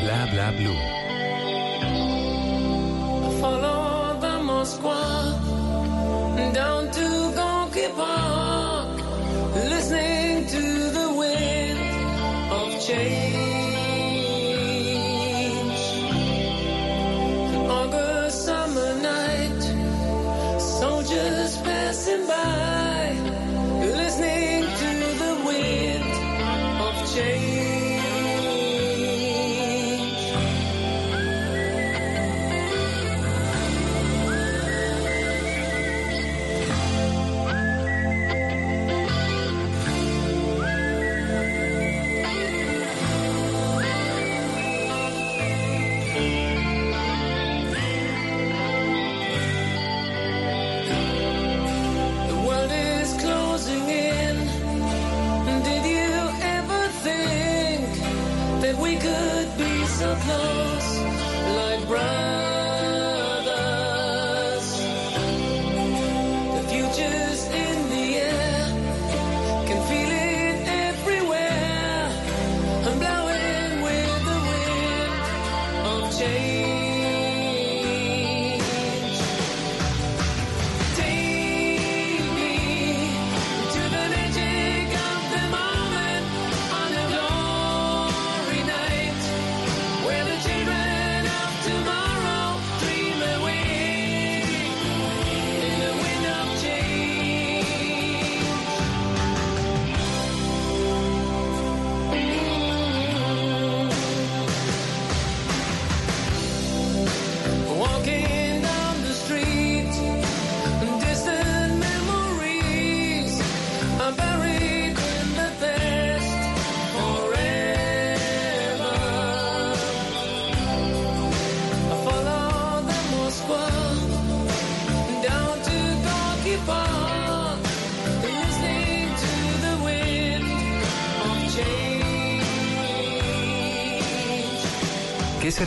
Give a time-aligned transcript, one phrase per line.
[0.00, 0.80] Bla bla blue.
[3.40, 5.17] Follow the Moskwa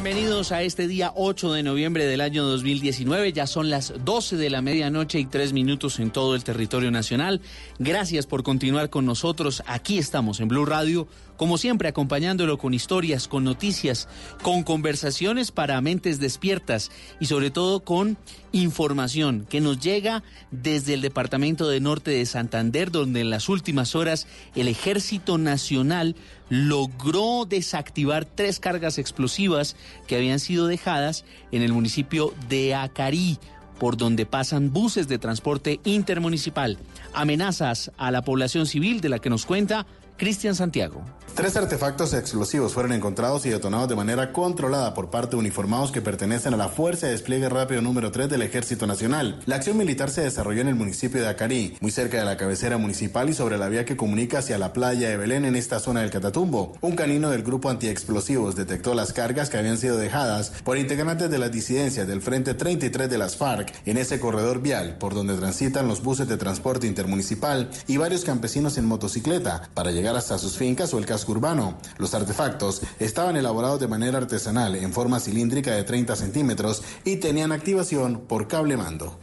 [0.00, 3.32] Bienvenidos a este día 8 de noviembre del año 2019.
[3.32, 7.40] Ya son las 12 de la medianoche y 3 minutos en todo el territorio nacional.
[7.80, 9.60] Gracias por continuar con nosotros.
[9.66, 14.08] Aquí estamos en Blue Radio, como siempre acompañándolo con historias, con noticias,
[14.40, 18.18] con conversaciones para mentes despiertas y sobre todo con
[18.52, 20.22] información que nos llega
[20.52, 26.14] desde el departamento de norte de Santander, donde en las últimas horas el Ejército Nacional
[26.48, 29.76] logró desactivar tres cargas explosivas
[30.06, 33.38] que habían sido dejadas en el municipio de Acarí
[33.78, 36.78] por donde pasan buses de transporte intermunicipal.
[37.14, 39.86] Amenazas a la población civil de la que nos cuenta
[40.18, 41.04] Cristian Santiago.
[41.38, 46.02] Tres artefactos explosivos fueron encontrados y detonados de manera controlada por parte de uniformados que
[46.02, 49.38] pertenecen a la Fuerza de Despliegue Rápido número 3 del Ejército Nacional.
[49.46, 52.76] La acción militar se desarrolló en el municipio de Acarí, muy cerca de la cabecera
[52.76, 56.00] municipal y sobre la vía que comunica hacia la playa de Belén en esta zona
[56.00, 56.76] del Catatumbo.
[56.80, 61.38] Un canino del grupo antiexplosivos detectó las cargas que habían sido dejadas por integrantes de
[61.38, 65.86] las disidencias del Frente 33 de las FARC en ese corredor vial por donde transitan
[65.86, 70.92] los buses de transporte intermunicipal y varios campesinos en motocicleta para llegar hasta sus fincas
[70.94, 71.78] o el casco urbano.
[71.98, 77.52] Los artefactos estaban elaborados de manera artesanal en forma cilíndrica de 30 centímetros y tenían
[77.52, 79.18] activación por cable mando.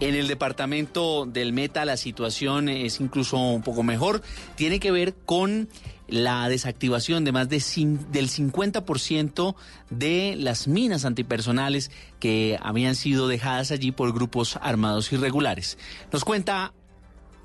[0.00, 4.22] En el departamento del Meta la situación es incluso un poco mejor.
[4.56, 5.68] Tiene que ver con
[6.08, 9.54] la desactivación de más del 50%
[9.90, 11.90] de las minas antipersonales
[12.20, 15.78] que habían sido dejadas allí por grupos armados irregulares.
[16.12, 16.74] Nos cuenta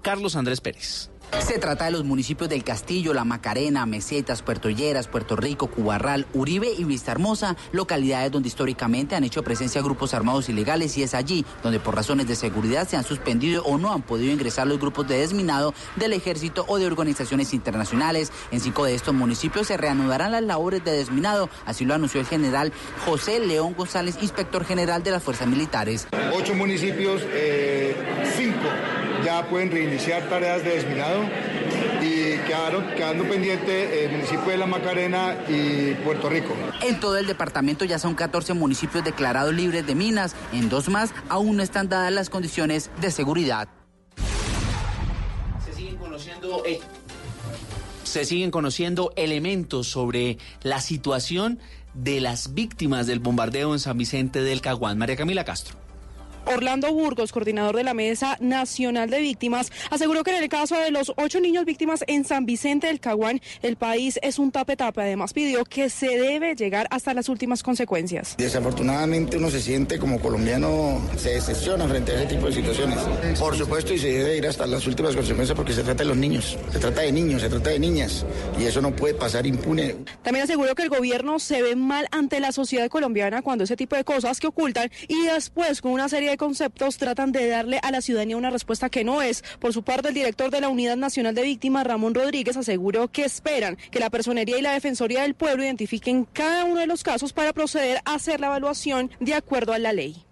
[0.02, 1.10] Carlos Andrés Pérez.
[1.46, 6.26] Se trata de los municipios del Castillo, La Macarena, Mesetas, Puerto Lleras, Puerto Rico, Cubarral,
[6.34, 11.14] Uribe y Vista Hermosa, localidades donde históricamente han hecho presencia grupos armados ilegales y es
[11.14, 14.80] allí donde por razones de seguridad se han suspendido o no han podido ingresar los
[14.80, 18.32] grupos de desminado del ejército o de organizaciones internacionales.
[18.52, 22.28] En cinco de estos municipios se reanudarán las labores de desminado, así lo anunció el
[22.28, 22.74] general
[23.06, 26.08] José León González, inspector general de las fuerzas militares.
[26.34, 27.96] Ocho municipios, eh,
[28.36, 28.68] cinco
[29.24, 31.24] ya pueden reiniciar tareas de desminado
[32.02, 36.56] y quedaron, quedando pendiente el municipio de La Macarena y Puerto Rico.
[36.82, 41.14] En todo el departamento ya son 14 municipios declarados libres de minas, en dos más
[41.30, 43.68] aún no están dadas las condiciones de seguridad.
[45.66, 46.80] Se siguen conociendo, eh,
[48.04, 51.60] se siguen conociendo elementos sobre la situación
[51.94, 54.98] de las víctimas del bombardeo en San Vicente del Caguán.
[54.98, 55.89] María Camila Castro.
[56.50, 60.90] Orlando Burgos, coordinador de la Mesa Nacional de Víctimas, aseguró que en el caso de
[60.90, 65.00] los ocho niños víctimas en San Vicente del Caguán, el país es un tape-tape.
[65.00, 68.36] Además, pidió que se debe llegar hasta las últimas consecuencias.
[68.38, 72.98] Desafortunadamente, uno se siente como colombiano, se decepciona frente a ese tipo de situaciones.
[73.38, 76.18] Por supuesto, y se debe ir hasta las últimas consecuencias porque se trata de los
[76.18, 78.26] niños, se trata de niños, se trata de niñas,
[78.60, 79.98] y eso no puede pasar impune.
[80.24, 83.96] También aseguró que el gobierno se ve mal ante la sociedad colombiana cuando ese tipo
[83.96, 87.92] de cosas que ocultan y después con una serie de conceptos tratan de darle a
[87.92, 89.44] la ciudadanía una respuesta que no es.
[89.60, 93.26] Por su parte, el director de la Unidad Nacional de Víctimas, Ramón Rodríguez, aseguró que
[93.26, 97.34] esperan que la Personería y la Defensoría del Pueblo identifiquen cada uno de los casos
[97.34, 100.26] para proceder a hacer la evaluación de acuerdo a la ley.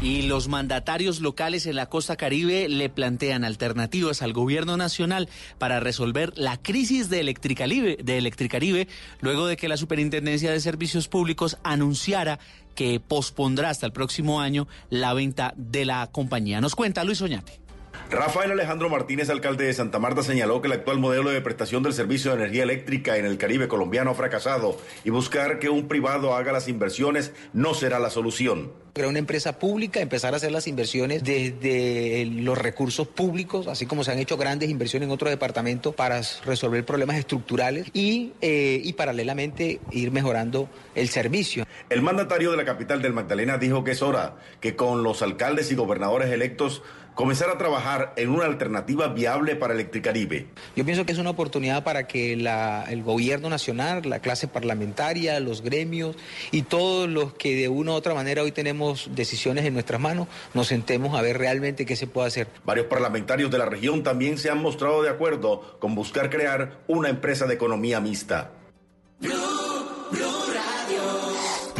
[0.00, 5.80] Y los mandatarios locales en la costa caribe le plantean alternativas al gobierno nacional para
[5.80, 8.86] resolver la crisis de Electricaribe, de Electricaribe
[9.20, 12.38] luego de que la Superintendencia de Servicios Públicos anunciara
[12.78, 16.60] que pospondrá hasta el próximo año la venta de la compañía.
[16.60, 17.67] Nos cuenta Luis Oñate.
[18.10, 21.92] Rafael Alejandro Martínez, alcalde de Santa Marta, señaló que el actual modelo de prestación del
[21.92, 26.34] servicio de energía eléctrica en el Caribe colombiano ha fracasado y buscar que un privado
[26.34, 28.72] haga las inversiones no será la solución.
[28.94, 34.02] Crear una empresa pública, empezar a hacer las inversiones desde los recursos públicos, así como
[34.02, 38.94] se han hecho grandes inversiones en otros departamentos para resolver problemas estructurales y, eh, y
[38.94, 41.66] paralelamente ir mejorando el servicio.
[41.90, 45.70] El mandatario de la capital del Magdalena dijo que es hora que con los alcaldes
[45.70, 46.82] y gobernadores electos
[47.18, 50.46] comenzar a trabajar en una alternativa viable para Electricaribe.
[50.76, 55.40] Yo pienso que es una oportunidad para que la, el gobierno nacional, la clase parlamentaria,
[55.40, 56.14] los gremios
[56.52, 60.28] y todos los que de una u otra manera hoy tenemos decisiones en nuestras manos,
[60.54, 62.46] nos sentemos a ver realmente qué se puede hacer.
[62.64, 67.08] Varios parlamentarios de la región también se han mostrado de acuerdo con buscar crear una
[67.08, 68.52] empresa de economía mixta.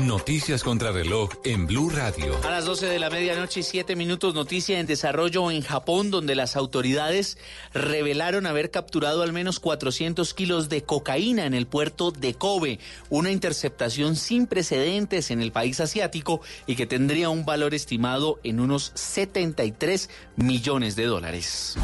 [0.08, 2.34] Noticias contra reloj en Blue Radio.
[2.42, 6.34] A las 12 de la medianoche y 7 minutos, noticia en desarrollo en Japón, donde
[6.34, 7.36] las autoridades
[7.74, 12.78] revelaron haber capturado al menos 400 kilos de cocaína en el puerto de Kobe,
[13.10, 18.60] una interceptación sin precedentes en el país asiático y que tendría un valor estimado en
[18.60, 21.76] unos 73 millones de dólares.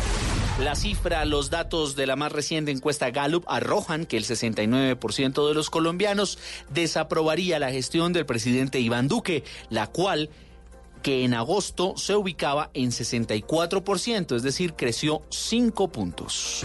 [0.61, 5.55] La cifra, los datos de la más reciente encuesta Gallup arrojan que el 69% de
[5.55, 6.39] los colombianos
[6.71, 10.31] desaprobaría la gestión del presidente Iván Duque, la cual
[11.03, 16.65] que en agosto se ubicaba en 64%, es decir, creció 5 puntos.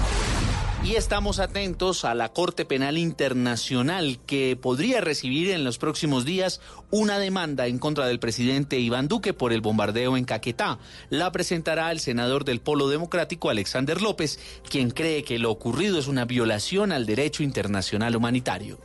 [0.81, 6.61] Y estamos atentos a la Corte Penal Internacional que podría recibir en los próximos días
[6.89, 10.79] una demanda en contra del presidente Iván Duque por el bombardeo en Caquetá.
[11.09, 14.39] La presentará el senador del Polo Democrático Alexander López,
[14.69, 18.79] quien cree que lo ocurrido es una violación al derecho internacional humanitario.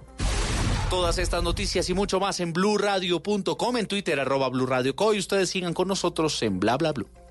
[0.90, 5.74] Todas estas noticias y mucho más en blurradio.com, en Twitter arroba blurradioco y ustedes sigan
[5.74, 7.06] con nosotros en bla bla bla.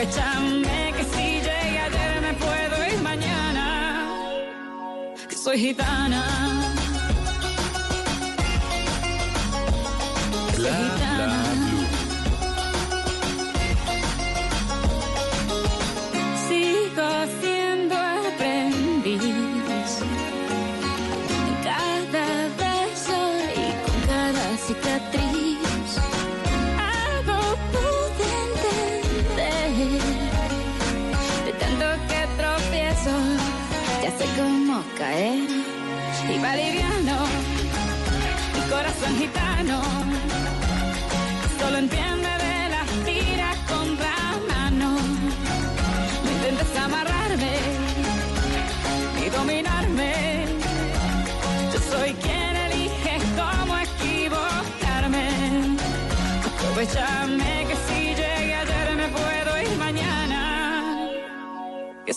[0.00, 4.08] Aprovechame que si llegué ayer me puedo ir mañana.
[5.28, 6.69] Que soy gitana.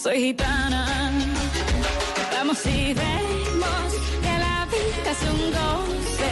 [0.04, 0.86] Soy gitana.
[2.34, 3.90] Vamos y vemos
[4.22, 6.32] que la vida es un goce.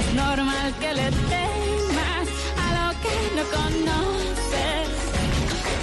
[0.00, 2.26] Es normal que le temas
[2.64, 4.88] a lo que no conoces.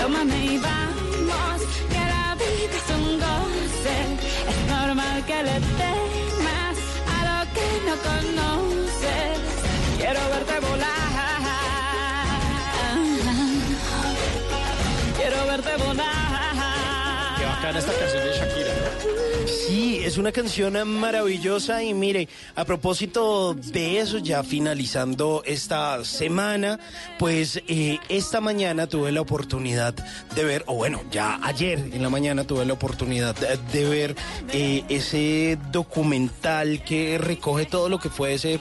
[0.01, 1.57] Tómame y vamos,
[1.93, 3.95] que la vida es un goce.
[4.51, 6.77] Es normal que le temas
[7.15, 9.39] a lo que no conoces.
[9.99, 11.06] Quiero verte volar.
[17.67, 17.77] Volar.
[17.77, 18.56] Qué bacana esta canción de Shakira.
[19.45, 26.79] Sí, es una canción maravillosa y mire, a propósito de eso, ya finalizando esta semana,
[27.19, 29.93] pues eh, esta mañana tuve la oportunidad
[30.35, 34.15] de ver, o bueno, ya ayer en la mañana tuve la oportunidad de, ver
[34.51, 38.59] eh, ese documental que recoge todo lo que fue ese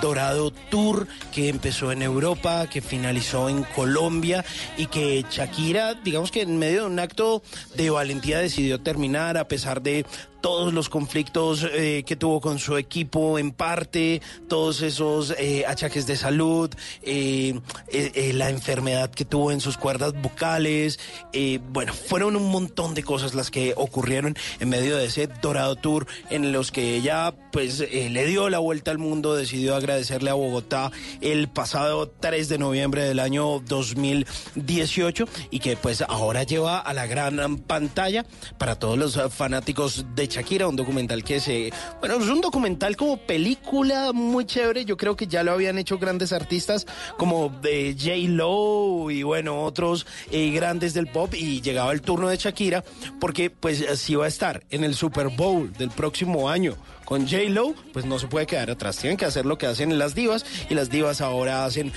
[0.00, 4.44] Dorado Tour que empezó en Europa, que finalizó en Colombia
[4.76, 7.42] y que Shakira, digamos que en medio de un acto
[7.74, 10.04] de valentía decidió terminar a pesar de day
[10.40, 16.06] todos los conflictos eh, que tuvo con su equipo en parte, todos esos eh, achaques
[16.06, 16.70] de salud,
[17.02, 17.58] eh,
[17.90, 20.98] eh, la enfermedad que tuvo en sus cuerdas vocales,
[21.32, 25.76] eh, bueno, fueron un montón de cosas las que ocurrieron en medio de ese Dorado
[25.76, 30.34] Tour en los que ella pues le dio la vuelta al mundo, decidió agradecerle a
[30.34, 36.92] Bogotá el pasado 3 de noviembre del año 2018 y que pues ahora lleva a
[36.92, 38.24] la gran pantalla
[38.58, 43.16] para todos los fanáticos de Shakira, un documental que se, bueno, es un documental como
[43.16, 48.12] película muy chévere, yo creo que ya lo habían hecho grandes artistas como de J.
[48.28, 52.84] Lo y bueno, otros eh, grandes del pop y llegaba el turno de Shakira
[53.20, 57.44] porque pues si va a estar en el Super Bowl del próximo año con J.
[57.48, 60.44] Lo, pues no se puede quedar atrás, tienen que hacer lo que hacen las divas
[60.68, 61.92] y las divas ahora hacen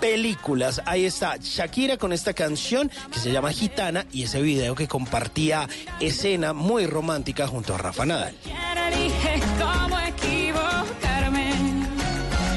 [0.00, 0.82] películas.
[0.86, 5.68] Ahí está Shakira con esta canción que se llama Gitana y ese video que compartía
[6.00, 8.34] escena muy romántica junto a Rafa Nadal.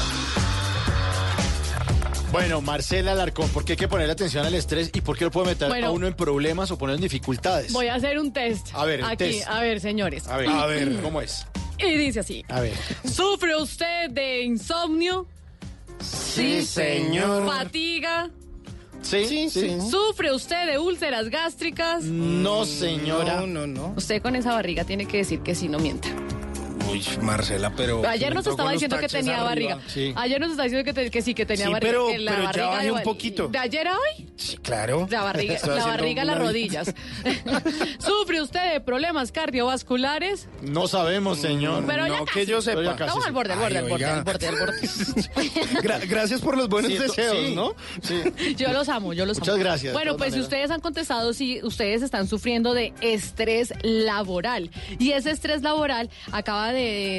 [2.32, 5.30] Bueno, Marcela Alarcón, ¿por qué hay que poner atención al estrés y por qué lo
[5.30, 5.86] puede meter Bueno.
[5.86, 7.72] a uno en problemas o poner en dificultades?
[7.72, 8.68] Voy a hacer un test.
[8.74, 9.48] A ver, el Aquí, test.
[9.48, 10.26] a ver, señores.
[10.28, 11.46] A ver, a ver, ¿cómo es?
[11.78, 12.44] Y dice así.
[12.48, 12.74] A ver.
[13.04, 15.26] ¿Sufre usted de insomnio?
[16.00, 17.46] Sí, señor.
[17.46, 18.30] ¿Fatiga?
[19.02, 19.48] ¿Sí?
[19.48, 19.78] ¿Sí?
[19.90, 22.04] ¿Sufre usted de úlceras gástricas?
[22.04, 23.40] No, señora.
[23.40, 23.94] No, no, no.
[23.96, 26.08] Usted con esa barriga tiene que decir que sí, no mienta.
[26.90, 28.06] Uy, Marcela, pero.
[28.08, 29.74] Ayer nos estaba diciendo que tenía arriba.
[29.74, 29.78] barriga.
[29.88, 30.12] Sí.
[30.16, 31.92] Ayer nos estaba diciendo que, te- que sí, que tenía Sí, barriga.
[31.92, 33.48] pero- que la pero ya barriga bajé de- un poquito.
[33.48, 34.26] ¿De ayer a hoy?
[34.36, 35.06] Sí, claro.
[35.10, 36.94] La barriga, Estoy la barriga, las rodillas.
[37.98, 40.48] ¿Sufre usted de problemas cardiovasculares?
[40.62, 41.84] No sabemos, señor.
[41.86, 42.38] Pero ya no, casi.
[42.40, 42.78] que yo sepa.
[42.78, 44.80] Pero ya casi Estamos al borde, al borde, al borde, al borde, al borde.
[45.82, 47.54] Gra- gracias por los buenos deseos, sí.
[47.54, 47.74] ¿no?
[48.02, 48.22] Sí.
[48.56, 49.62] Yo los amo, yo los Muchas amo.
[49.62, 54.70] gracias, de Bueno, pues si ustedes han contestado, si ustedes están sufriendo de estrés laboral.
[54.98, 56.77] Y ese estrés laboral acaba de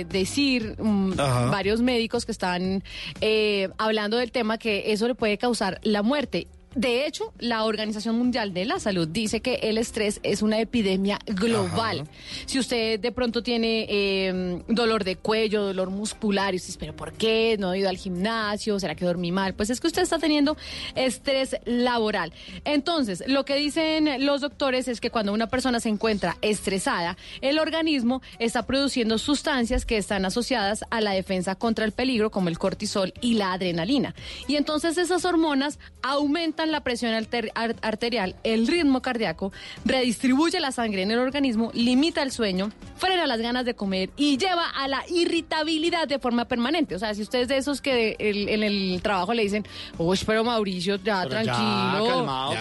[0.10, 2.84] decir mm, varios médicos que están
[3.22, 6.48] eh, hablando del tema que eso le puede causar la muerte.
[6.76, 11.18] De hecho, la Organización Mundial de la Salud dice que el estrés es una epidemia
[11.26, 12.08] global.
[12.46, 16.96] Si usted de pronto tiene eh, dolor de cuello, dolor muscular, y usted dice, pero
[16.96, 17.58] ¿por qué?
[17.60, 18.80] ¿No he ido al gimnasio?
[18.80, 19.56] ¿Será que dormí mal?
[19.56, 20.58] Pues es que usted está teniendo
[20.94, 22.34] estrés laboral.
[22.66, 27.58] Entonces, lo que dicen los doctores es que cuando una persona se encuentra estresada, el
[27.58, 32.60] organismo está produciendo sustancias que están asociadas a la defensa contra el peligro, como el
[32.60, 34.14] cortisol y la adrenalina.
[34.48, 39.52] Y entonces esas hormonas aumentan la presión alter- arterial, el ritmo cardíaco,
[39.86, 44.38] redistribuye la sangre en el organismo, limita el sueño, frena las ganas de comer y
[44.38, 46.96] lleva a la irritabilidad de forma permanente.
[46.96, 49.66] O sea, si usted es de esos que el- en el trabajo le dicen,
[49.98, 52.08] uy, pero Mauricio, ya Pero ya, tranquilo.
[52.16, 52.60] calmado, Ya,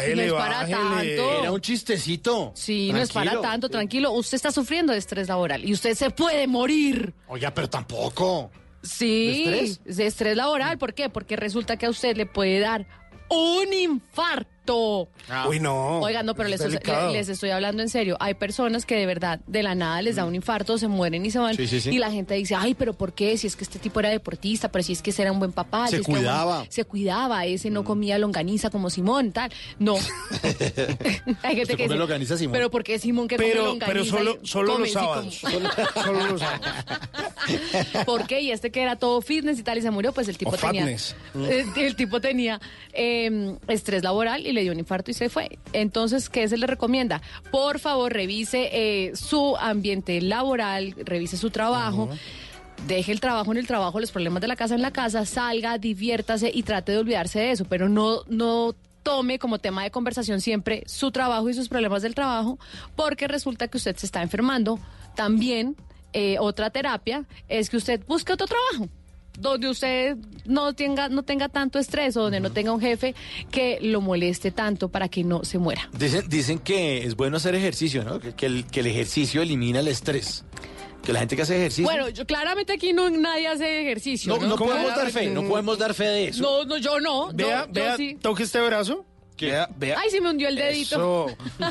[0.00, 1.16] pero- no es para bájele.
[1.16, 1.40] tanto.
[1.40, 2.52] Era un chistecito.
[2.54, 3.50] Sí, no es para Tranquilo.
[3.50, 4.12] tanto, tranquilo.
[4.12, 7.12] Usted está sufriendo de estrés laboral y usted se puede morir.
[7.28, 8.50] Oiga, pero tampoco.
[8.82, 9.96] Sí, ¿De estrés?
[9.96, 10.78] de estrés laboral.
[10.78, 11.10] ¿Por qué?
[11.10, 12.86] Porque resulta que a usted le puede dar
[13.30, 14.59] un infarto.
[15.48, 16.00] Uy, no.
[16.00, 16.72] Oigan, no, pero es les,
[17.12, 18.16] les- estoy hablando en serio.
[18.20, 21.30] Hay personas que de verdad de la nada les da un infarto, se mueren y
[21.30, 21.54] se van.
[21.54, 21.56] Mm.
[21.56, 21.90] Sí, sí, sí.
[21.90, 23.36] Y la gente dice, ay, pero ¿por qué?
[23.36, 25.52] Si es que este tipo era deportista, pero si es que ese era un buen
[25.52, 25.86] papá.
[25.88, 26.62] Se si buen- cuidaba.
[26.64, 26.66] Mm.
[26.68, 29.50] se cuidaba, ese no comía longaniza como Simón, tal.
[29.78, 29.96] No.
[31.42, 32.52] Hay gente que come dice, longaniza, Simón.
[32.52, 33.92] Pero ¿por qué Simón que come Pero, longaniza?
[33.92, 35.34] pero solo, solo come los sábados.
[35.34, 35.68] Solo,
[36.02, 36.66] solo los sábados.
[38.06, 38.40] ¿Por qué?
[38.40, 40.56] Y este que era todo fitness y tal y se murió, pues el tipo O
[40.56, 40.82] tenía.
[40.82, 41.16] fatness.
[41.36, 42.60] eh, El, tipo tenía
[42.92, 45.58] eh, estrés laboral y le dio un infarto y se fue.
[45.72, 47.22] Entonces, ¿qué se le recomienda?
[47.50, 52.08] Por favor, revise eh, su ambiente laboral, revise su trabajo.
[52.86, 55.76] Deje el trabajo en el trabajo, los problemas de la casa en la casa, salga,
[55.76, 60.40] diviértase y trate de olvidarse de eso, pero no, no tome como tema de conversación
[60.40, 62.58] siempre su trabajo y sus problemas del trabajo,
[62.96, 64.78] porque resulta que usted se está enfermando.
[65.14, 65.76] También,
[66.12, 68.90] eh, otra terapia es que usted busque otro trabajo.
[69.40, 73.14] Donde usted no tenga, no tenga tanto estrés o donde no tenga un jefe
[73.50, 75.88] que lo moleste tanto para que no se muera.
[75.92, 78.20] Dicen, dicen que es bueno hacer ejercicio, ¿no?
[78.20, 80.44] Que, que el, que el ejercicio elimina el estrés.
[81.02, 81.84] Que la gente que hace ejercicio...
[81.84, 84.36] Bueno, yo, claramente aquí no nadie hace ejercicio.
[84.36, 86.42] no, no podemos dar fe, no podemos dar fe de eso.
[86.42, 87.32] No, no, yo no.
[87.32, 88.18] Vea, yo, yo vea, sí.
[88.20, 89.06] toque este brazo.
[89.40, 89.98] Vea, vea.
[89.98, 90.96] Ay, se me hundió el dedito.
[90.96, 91.36] Eso.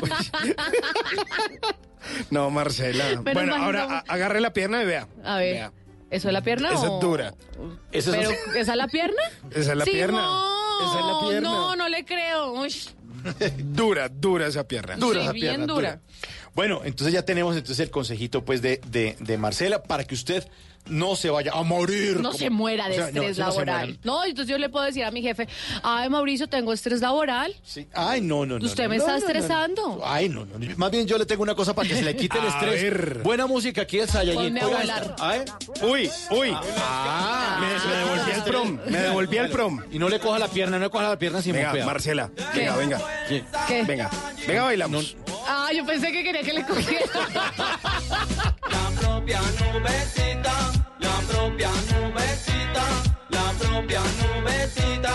[2.30, 3.20] no, Marcela.
[3.22, 5.06] Bueno, ahora a- agarre la pierna y vea.
[5.24, 5.54] A ver.
[5.54, 5.72] Vea.
[6.10, 6.96] ¿Eso es la pierna Esa o...?
[6.96, 7.34] es dura.
[7.92, 9.22] Esa Pero, es, ¿esa es la pierna?
[9.50, 10.18] esa es la pierna.
[10.18, 11.48] Simón, Esa es la pierna.
[11.50, 12.52] No, no le creo.
[12.52, 12.74] Uy.
[13.58, 14.96] dura, dura esa pierna.
[14.96, 16.00] Dura Sí, esa bien pierna, dura.
[16.54, 20.46] Bueno, entonces ya tenemos entonces el consejito pues de, de, de Marcela para que usted
[20.86, 22.16] no se vaya a morir.
[22.16, 23.98] No como- se muera de o sea, no, estrés no laboral.
[24.02, 25.46] No, entonces yo le puedo decir a mi jefe,
[25.82, 27.54] ay, Mauricio, tengo estrés laboral.
[27.62, 27.86] Sí.
[27.94, 28.64] Ay, no, no, no.
[28.64, 29.26] Usted no, me no, está no, no, no.
[29.32, 30.00] estresando.
[30.04, 30.76] Ay, no, no.
[30.76, 32.82] Más bien yo le tengo una cosa para que se le quite el A estrés.
[32.82, 33.18] ver.
[33.22, 34.14] Buena música aquí es.
[34.14, 34.30] Ay,
[35.82, 36.56] Uy, uy.
[36.78, 38.78] Ah, me, me devolví al prom.
[38.86, 39.80] Me devolví al prom.
[39.92, 41.72] Y no le coja la pierna, no le coja la pierna sin Venga.
[41.84, 42.30] Marcela.
[42.52, 42.60] ¿Qué?
[42.60, 43.00] Venga, venga.
[43.68, 43.82] ¿Qué?
[43.84, 44.10] Venga.
[44.46, 45.16] Venga, bailamos.
[45.46, 47.04] Ah, yo pensé que quería que le cogiera.
[49.30, 52.82] La propia nubecita, la propia nubecita,
[53.28, 55.14] la propia nubecita.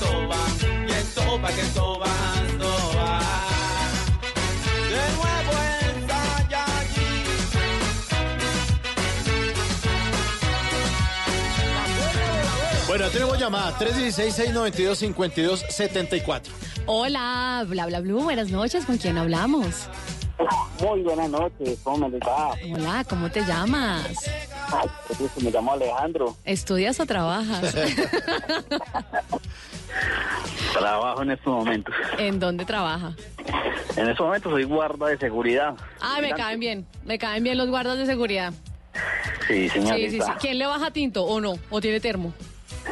[0.00, 0.40] Sopa,
[0.86, 2.12] y sopa que sopa,
[2.58, 3.20] sopa.
[4.90, 7.26] De nuevo en Saiyajin.
[12.88, 16.42] Bueno, tenemos llamada 316-692-5274.
[16.86, 18.22] Hola, bla, bla, blue.
[18.22, 18.84] Buenas noches.
[18.84, 19.88] ¿Con quién hablamos?
[20.80, 22.50] Muy buenas noches, ¿cómo les va?
[22.74, 24.06] Hola, ¿cómo te llamas?
[24.70, 27.74] Ay, pues, me llamo Alejandro, ¿Estudias o trabajas?
[30.72, 31.94] trabajo en estos momentos.
[32.18, 33.14] ¿En dónde trabaja?
[33.96, 35.74] En estos momentos soy guarda de seguridad.
[36.00, 36.86] Ah, me caen bien.
[37.04, 38.52] Me caen bien los guardas de seguridad.
[39.46, 40.26] Sí, Sí, sí, señorita.
[40.26, 40.32] sí.
[40.40, 41.54] ¿Quién le baja tinto o no?
[41.70, 42.34] ¿O tiene termo?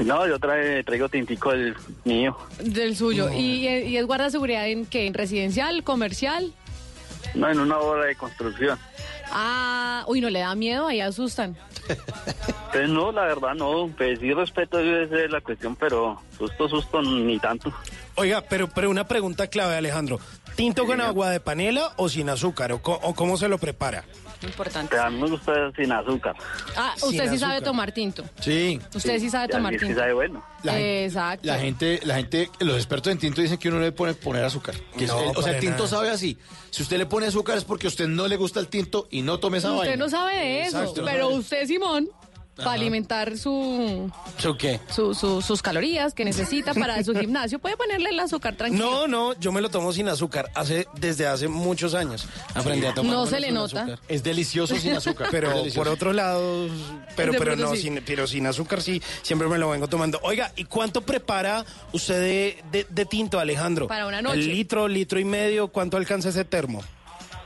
[0.04, 2.36] No, yo trae, traigo tintico del mío.
[2.60, 3.30] Del suyo.
[3.32, 5.06] ¿Y, y es guarda de seguridad en qué?
[5.06, 6.52] ¿En residencial, comercial?
[7.34, 8.78] No, en una obra de construcción.
[9.34, 11.56] Ah, uy, no le da miedo, ahí asustan.
[12.72, 13.90] Pues no, la verdad no.
[13.96, 17.72] Pues sí respeto esa es la cuestión, pero susto, susto, ni tanto.
[18.14, 20.20] Oiga, pero, pero una pregunta clave, Alejandro.
[20.54, 22.70] ¿Tinto con agua de panela o sin azúcar?
[22.72, 24.04] ¿O, co- o cómo se lo prepara?
[24.44, 24.90] Importante.
[24.90, 26.36] Pero a mí me gusta sin azúcar.
[26.76, 27.62] Ah, Sin usted sí sabe azúcar.
[27.70, 28.24] tomar tinto.
[28.40, 28.80] Sí.
[28.94, 30.00] Usted sí sabe Y tomar así sí tinto.
[30.00, 30.44] sabe bueno.
[30.62, 31.46] La gente- Exacto.
[31.46, 34.44] La gente, la gente, los expertos en tinto dicen que uno no le pone poner
[34.44, 34.74] azúcar.
[34.96, 35.88] Que es- No, el- o sea, para el tinto nada.
[35.88, 36.38] sabe así.
[36.70, 39.22] Si usted le pone azúcar es porque a usted no le gusta el tinto y
[39.22, 39.96] no tome esa Usted vaina.
[40.04, 41.04] no sabe de eso, Exacto.
[41.04, 42.08] pero usted, Simón,
[42.56, 44.80] para alimentar su, ¿Eso qué?
[44.90, 48.84] su- su- sus calorías que necesita para su gimnasio, puede ponerle el azúcar tranquilo.
[48.84, 52.26] No, no, yo me lo tomo sin azúcar hace desde hace muchos años.
[52.54, 53.12] Aprendí a tomar.
[53.12, 53.98] No se le nota.
[54.08, 55.28] Es delicioso sin azúcar.
[55.32, 55.80] Pero es delicioso.
[55.84, 56.68] por otro lado,
[57.16, 57.82] pero, De pero pronto no, sí.
[57.82, 60.20] sin, pero sin azúcar sí, siempre me lo vengo tomando.
[60.22, 63.86] Oiga, ¿y cuánto prepara usted de, de- de tinto, Alejandro?
[63.88, 64.38] Para una noche.
[64.40, 65.68] ¿El litro, litro y medio?
[65.68, 66.82] ¿Cuánto alcanza ese termo?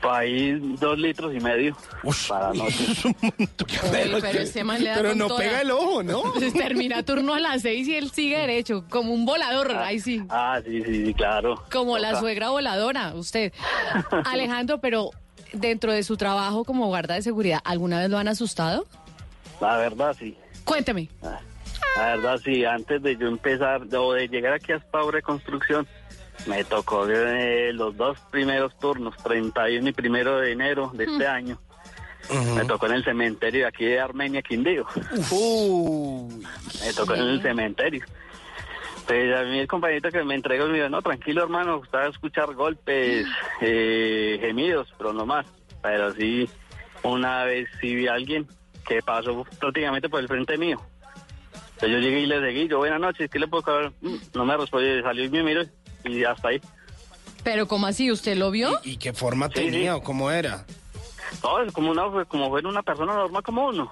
[0.01, 1.75] Ahí dos litros y medio.
[2.27, 2.85] Para noche.
[3.91, 5.39] Pero ese man le da Pero no toda.
[5.39, 6.23] pega el ojo, ¿no?
[6.33, 10.23] Pues Termina turno a las seis y él sigue derecho, como un volador, ahí sí.
[10.29, 11.63] Ah, sí, sí, sí, claro.
[11.71, 13.53] Como la suegra voladora, usted.
[14.25, 15.11] Alejandro, pero
[15.53, 18.85] dentro de su trabajo como guarda de seguridad, ¿alguna vez lo han asustado?
[19.59, 20.35] La verdad, sí.
[20.63, 21.09] Cuénteme.
[21.97, 25.87] La verdad, sí, antes de yo empezar, o de llegar aquí a de construcción,
[26.47, 31.59] me tocó eh, los dos primeros turnos, 31 y primero de enero de este año.
[32.55, 34.85] Me tocó en el cementerio de aquí de Armenia, Quindío.
[36.85, 38.03] Me tocó en el cementerio.
[39.07, 42.53] Pues a mí el compañero que me entregó me dijo, no, tranquilo hermano, gustaba escuchar
[42.53, 43.25] golpes,
[43.61, 45.47] eh, gemidos, pero no más.
[45.81, 46.47] Pero sí,
[47.01, 48.47] una vez sí vi a alguien
[48.87, 50.79] que pasó prácticamente por el frente mío.
[51.81, 53.91] Entonces yo llegué y le seguí, yo buenas noches, ¿qué le puedo cobrar?
[54.01, 55.63] Mm, No me respondió, salió y me miró
[56.03, 56.61] y hasta ahí.
[57.43, 58.11] Pero ¿cómo así?
[58.11, 58.71] ¿Usted lo vio?
[58.83, 59.99] ¿Y qué forma Sí, tenía sí.
[59.99, 60.65] o cómo era?
[61.43, 63.91] No, es como una, como fuera una persona normal como uno.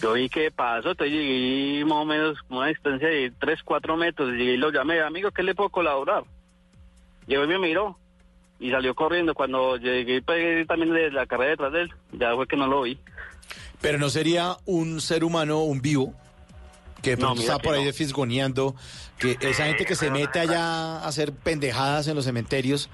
[0.00, 3.96] Yo vi qué pasó, entonces llegué más o menos como una distancia de 3, 4
[3.96, 6.24] metros, y llegué y lo llamé, amigo, ¿qué le puedo colaborar?
[7.26, 7.98] Llegó y me miró
[8.58, 9.34] y salió corriendo.
[9.34, 12.82] Cuando llegué pegué también de la carrera detrás de él, ya fue que no lo
[12.82, 12.98] vi.
[13.80, 16.14] Pero no sería un ser humano, un vivo,
[17.02, 17.86] que No, pronto mira está que por ahí no.
[17.86, 18.74] de fisgoneando,
[19.18, 22.88] que esa gente que se mete allá a hacer pendejadas en los cementerios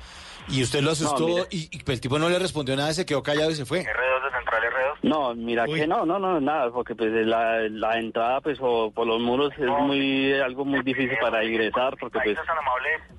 [0.49, 3.51] y usted lo asustó y, y el tipo no le respondió nada, se quedó callado
[3.51, 3.81] y se fue.
[3.81, 4.99] R2 de Central R2.
[5.03, 9.07] No, mira que no, no, no, nada, porque pues la, la entrada pues o por
[9.07, 12.39] los muros es muy algo muy difícil para ingresar porque pues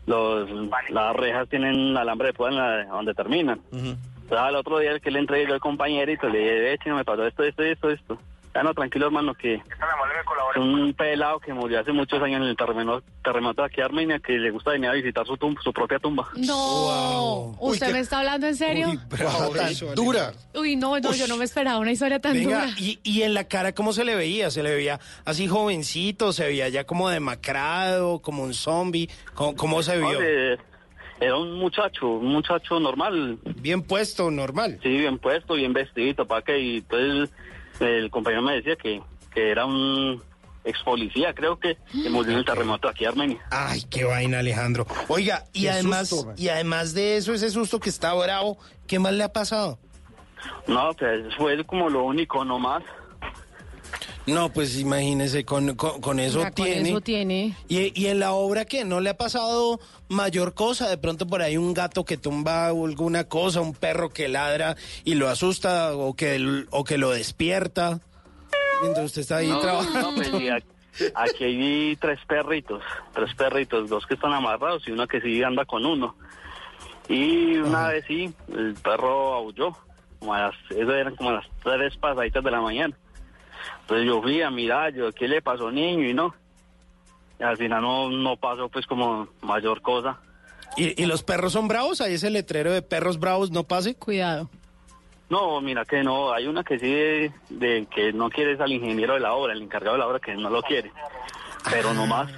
[0.07, 0.49] los
[0.89, 3.61] las rejas tienen alambre de púa en la- donde terminan.
[3.71, 3.97] Entonces,
[4.37, 6.77] al otro día el que le entregué yo al compañero y pues le dije, "Ve,
[6.83, 8.19] chino, me pasó esto, esto, esto, esto.
[8.55, 9.61] Ya no, tranquilo hermano, que es
[10.57, 14.19] un pelado que murió hace muchos años en el terremoto, terremoto de aquí de Armenia
[14.19, 16.27] que le gusta venir a visitar su, tum- su propia tumba.
[16.35, 17.55] No.
[17.59, 18.87] ¿Usted me está hablando en serio?
[19.09, 20.33] Bravo, tan eso, dura.
[20.55, 22.73] Uy, no, no, yo no me esperaba una historia tan Venga, dura.
[22.79, 24.49] y, y en la cara, ¿cómo se le veía?
[24.49, 26.33] ¿Se le veía así jovencito?
[26.33, 29.09] ¿Se veía ya como demacrado, como un zombie?
[29.35, 30.19] ¿Cómo, cómo se vio?
[31.21, 33.37] Era un muchacho, un muchacho normal.
[33.57, 34.79] Bien puesto, normal.
[34.81, 37.29] Sí, bien puesto, bien vestidito, para que y entonces
[37.79, 39.01] el compañero me decía que,
[39.33, 40.21] que era un
[40.63, 43.39] ex policía, creo que, que murió en el terremoto aquí en Armenia.
[43.51, 44.85] Ay, qué vaina, Alejandro.
[45.07, 48.99] Oiga, y Qué además, susto, y además de eso, ese susto que está bravo, ¿qué
[48.99, 49.79] más le ha pasado?
[50.67, 52.83] No, pues fue como lo único nomás.
[54.33, 56.89] No, pues imagínese, con, con, con eso Ya, con tiene.
[56.89, 57.55] eso tiene.
[57.67, 61.41] Y, y en la obra que no le ha pasado mayor cosa, de pronto por
[61.41, 66.15] ahí un gato que tumba alguna cosa, un perro que ladra y lo asusta o
[66.15, 67.99] que, o que lo despierta.
[68.81, 70.11] Mientras usted está ahí No, trabajando.
[70.11, 70.63] no, pues,
[71.15, 72.81] aquí hay tres perritos,
[73.13, 76.15] tres perritos, dos que están amarrados y uno que sí anda con uno.
[77.07, 79.75] Y una vez sí, el perro aulló,
[80.19, 82.95] como a las, eso eran como a las tres pasaditas de la mañana.
[83.81, 86.07] Entonces yo fui a mirar, yo, ¿qué le pasó niño?
[86.07, 86.33] Y no.
[87.39, 90.19] Y al final no, no pasó pues como mayor cosa.
[90.77, 92.01] ¿Y, y los perros son bravos?
[92.01, 93.95] Ahí ese letrero de perros bravos, no pase.
[93.95, 94.49] Cuidado.
[95.29, 98.71] No, mira que no, hay una que sí de, de que no quiere es al
[98.71, 100.91] ingeniero de la obra, el encargado de la obra que no lo quiere.
[101.69, 102.31] Pero no más.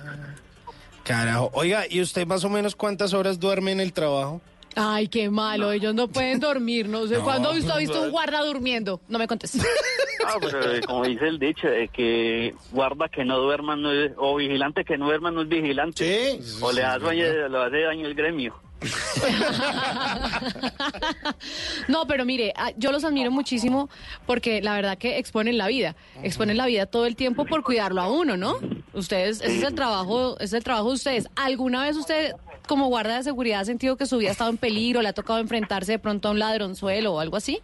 [1.03, 1.49] Carajo.
[1.53, 4.41] Oiga, ¿y usted más o menos cuántas horas duerme en el trabajo?
[4.75, 7.15] Ay, qué malo, ellos no pueden dormir, no sé.
[7.21, 9.01] No, ¿Cuándo ha visto, ha pues, visto un guarda durmiendo?
[9.07, 9.65] No me contestes.
[10.23, 14.11] Ah, pero eh, como dice el dicho, de que guarda que no duerma no es-
[14.17, 16.39] o vigilante que no duerma no es vigilante.
[16.61, 18.53] O le hace, daño, le hace daño el gremio.
[21.87, 23.89] No, pero mire, ah, yo los admiro muchísimo
[24.25, 28.01] porque la verdad que exponen la vida, exponen la vida todo el tiempo por cuidarlo
[28.01, 28.55] a uno, ¿no?
[28.93, 31.27] Ustedes, ese es el trabajo, ese es el trabajo de ustedes.
[31.35, 32.33] ¿Alguna vez usted,
[32.67, 35.13] como guarda de seguridad, ha sentido que su vida ha estado en peligro, le ha
[35.13, 37.61] tocado enfrentarse de pronto a un ladronzuelo o algo así?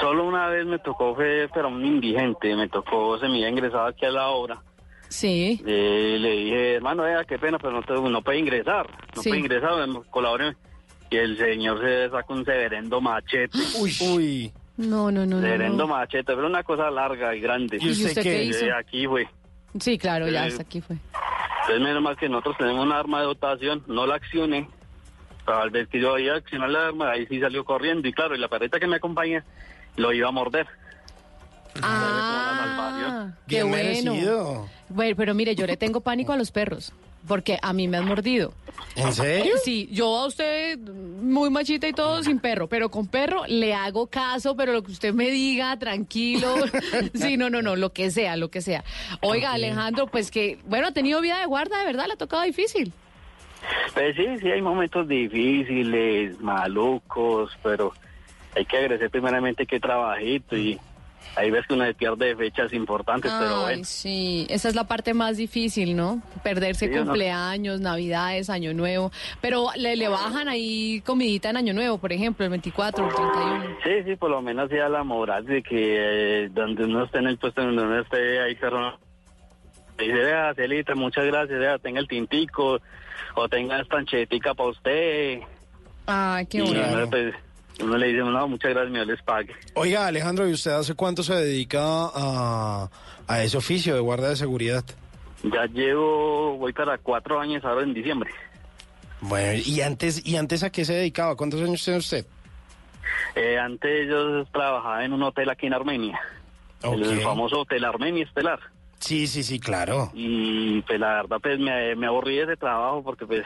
[0.00, 3.86] Solo una vez me tocó, fue, pero un indigente, me tocó, se me había ingresado
[3.86, 4.62] aquí a la obra.
[5.08, 5.62] Sí.
[5.66, 9.28] Eh, le dije, hermano, vea, qué pena, pero no, te- no puede ingresar, no Sí.
[9.30, 9.72] puede ingresar,
[10.10, 10.56] colabore.
[11.10, 13.56] Y el señor se saca un severendo machete.
[13.80, 13.94] Uy.
[14.00, 14.52] Uy.
[14.76, 15.94] No, no, no, no, Severendo no.
[15.94, 17.78] machete, pero una cosa larga y grande.
[17.80, 18.66] ¿Y usted qué hizo?
[18.78, 19.28] Aquí fue.
[19.80, 20.96] Sí, claro, ya Eh, hasta aquí fue.
[21.62, 24.68] Entonces, menos mal que nosotros tenemos una arma de dotación, no la accioné.
[25.44, 28.06] Pero al ver que yo iba a accionar la arma, ahí sí salió corriendo.
[28.08, 29.44] Y claro, y la perrita que me acompaña
[29.96, 30.66] lo iba a morder.
[31.82, 33.76] Ah, qué bueno.
[33.76, 34.68] merecido.
[34.88, 36.92] Bueno, pero mire, yo le tengo pánico a los perros.
[37.26, 38.52] Porque a mí me han mordido.
[38.94, 39.54] ¿En serio?
[39.64, 44.06] Sí, yo a usted muy machita y todo sin perro, pero con perro le hago
[44.06, 46.54] caso, pero lo que usted me diga, tranquilo.
[47.14, 48.84] Sí, no, no, no, lo que sea, lo que sea.
[49.22, 52.42] Oiga, Alejandro, pues que, bueno, ha tenido vida de guarda, de verdad, le ha tocado
[52.42, 52.92] difícil.
[53.92, 57.92] Pues sí, sí, hay momentos difíciles, malucos, pero
[58.54, 60.78] hay que agradecer primeramente que trabajito y
[61.34, 63.84] ahí ves que uno se pierde fechas importantes, pero Ay, bueno.
[63.84, 66.22] sí, esa es la parte más difícil, ¿no?
[66.42, 67.04] Perderse Sí, ¿o no?
[67.06, 69.10] cumpleaños, navidades, año nuevo.
[69.40, 73.64] Pero le, le bajan ahí comidita en año nuevo, por ejemplo, el 24, el 31.
[73.84, 77.26] Sí, sí, por lo menos sea la moral de que eh, donde uno esté en
[77.26, 78.98] el puesto, donde uno esté ahí cerrado.
[79.98, 82.78] Dice, vea, Celita, muchas gracias, vea, tenga el tintico,
[83.34, 85.40] o tenga esta anchetica para usted.
[86.06, 86.82] Ay, qué y bueno.
[86.92, 87.34] uno, pues,
[87.82, 89.54] uno le dice, no, muchas gracias, mi les pague.
[89.74, 92.88] Oiga, Alejandro, ¿y usted hace cuánto se dedica a,
[93.28, 94.84] a ese oficio de guarda de seguridad?
[95.42, 98.30] Ya llevo, voy para cuatro años ahora en diciembre.
[99.20, 101.36] Bueno, ¿y antes, ¿y antes a qué se dedicaba?
[101.36, 102.26] ¿Cuántos años tiene usted?
[103.34, 106.18] Eh, antes yo trabajaba en un hotel aquí en Armenia,
[106.82, 107.22] el Ok.
[107.22, 108.58] famoso Hotel Armenia Estelar.
[108.98, 110.10] Sí, sí, sí, claro.
[110.14, 113.44] Y pues la verdad pues me, me aburrí de ese trabajo porque pues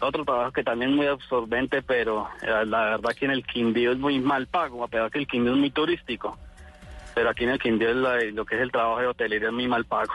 [0.00, 3.92] otro trabajo que también es muy absorbente, pero eh, la verdad que en el Quindío
[3.92, 6.36] es muy mal pago, a pesar que el Quindío es muy turístico.
[7.14, 9.54] Pero aquí en el Quindío es la- lo que es el trabajo de hotelería es
[9.54, 10.12] muy mal pago.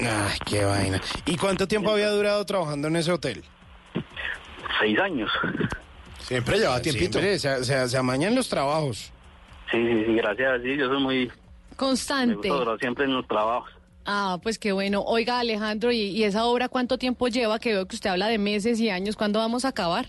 [0.00, 1.00] Ay, qué vaina.
[1.26, 3.44] ¿Y cuánto tiempo había durado trabajando en ese hotel?
[4.80, 5.30] Seis años.
[6.18, 7.18] Siempre lleva tiempito.
[7.18, 9.12] Siempre, se, se, se amañan los trabajos.
[9.70, 10.62] Sí, sí, sí, gracias.
[10.62, 11.26] Sí, yo soy muy...
[11.26, 12.34] Me Constante.
[12.48, 13.70] gusta durar siempre en los trabajos.
[14.06, 15.02] Ah, pues qué bueno.
[15.06, 17.58] Oiga, Alejandro, ¿y, y esa obra cuánto tiempo lleva?
[17.58, 19.16] Que veo que usted habla de meses y años.
[19.16, 20.06] ¿Cuándo vamos a acabar?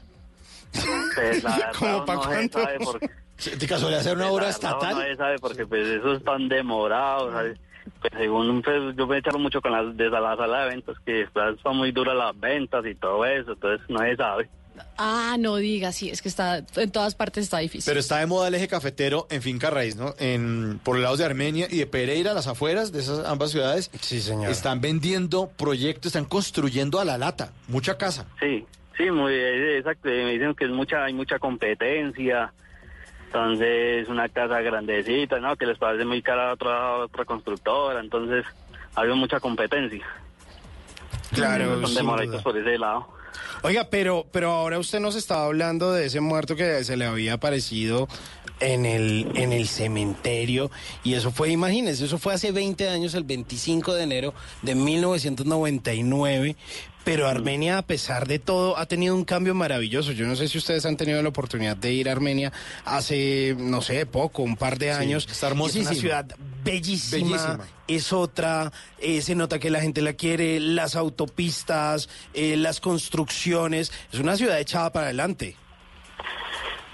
[1.15, 2.59] Pues, la verdad, ¿Cómo pa' no se cuánto?
[2.61, 3.09] sabe porque...
[3.57, 4.95] ¿De casualidad hacer una Pues, obra estatal?
[4.97, 7.57] Nadie sabe porque pues eso es tan demorado, ¿sabes?
[8.01, 11.27] Pues según pues, yo me echaron mucho con las de la sala de ventas que
[11.61, 14.49] son muy duras las ventas y todo eso, entonces nadie sabe.
[14.97, 17.89] Ah, no diga, sí, es que está en todas partes está difícil.
[17.89, 20.13] Pero está de moda el eje cafetero en Finca Raíz, ¿no?
[20.19, 23.91] En, por los lados de Armenia y de Pereira, las afueras de esas ambas ciudades.
[24.01, 24.51] Sí, señor.
[24.51, 28.25] Están vendiendo proyectos, están construyendo a la lata, mucha casa.
[28.39, 28.65] Sí,
[28.97, 30.09] sí, muy exacto.
[30.09, 32.53] Me dicen que es mucha, hay mucha competencia.
[33.27, 35.57] Entonces, una casa grandecita, ¿no?
[35.57, 37.99] Que les parece muy cara a otra, otra constructora.
[37.99, 38.45] Entonces,
[38.95, 40.05] ha habido mucha competencia.
[41.33, 43.14] Claro, Son demoraditos por ese lado.
[43.63, 47.33] Oiga, pero, pero ahora usted nos estaba hablando de ese muerto que se le había
[47.33, 48.07] aparecido
[48.59, 50.71] en el, en el cementerio.
[51.03, 56.55] Y eso fue, imagínense, eso fue hace 20 años, el 25 de enero de 1999.
[57.05, 60.11] Pero Armenia, a pesar de todo, ha tenido un cambio maravilloso.
[60.11, 62.51] Yo no sé si ustedes han tenido la oportunidad de ir a Armenia
[62.83, 65.27] hace, no sé, poco, un par de años.
[65.29, 65.91] está Y hermosísima.
[65.91, 67.65] Es una ciudad bellísima, Bellísima.
[67.87, 73.93] es otra, eh, se nota que la gente la quiere, las autopistas, eh, las construcciones,
[74.11, 75.55] es una ciudad echada para adelante.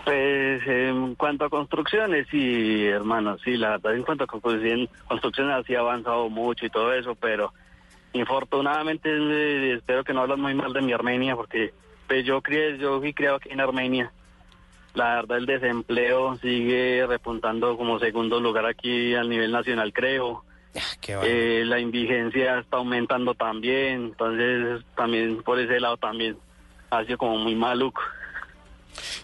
[0.04, 5.66] Pues en cuanto a construcciones, sí, hermano, sí, la verdad, en cuanto a construcción, construcciones
[5.66, 7.54] sí ha avanzado mucho y todo eso, pero
[8.14, 11.74] infortunadamente eh, espero que no hablan muy mal de mi Armenia, porque
[12.08, 14.12] pues yo crié, yo fui criado aquí en Armenia.
[14.94, 20.44] La verdad, el desempleo sigue repuntando como segundo lugar aquí a nivel nacional, creo.
[21.00, 26.38] Qué Eh, la indigencia está aumentando también, entonces también por ese lado también
[26.90, 28.02] ha sido como muy maluco.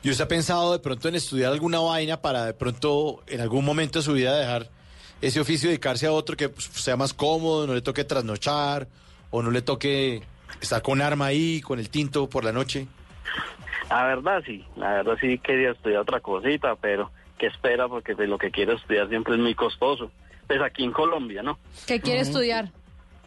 [0.02, 3.66] ¿Y usted ha pensado de pronto en estudiar alguna vaina para de pronto en algún
[3.66, 4.70] momento de su vida dejar
[5.22, 8.88] ese oficio dedicarse a otro que pues, sea más cómodo, no le toque trasnochar
[9.32, 10.22] o no le toque
[10.62, 12.88] estar con arma ahí, con el tinto por la noche?
[13.90, 18.28] La verdad sí, la verdad sí quería estudiar otra cosita, pero que espera porque pues,
[18.28, 20.12] lo que quiero estudiar siempre es muy costoso.
[20.48, 21.60] Pues aquí en Colombia, ¿no?
[21.86, 22.72] ¿Qué quiere estudiar?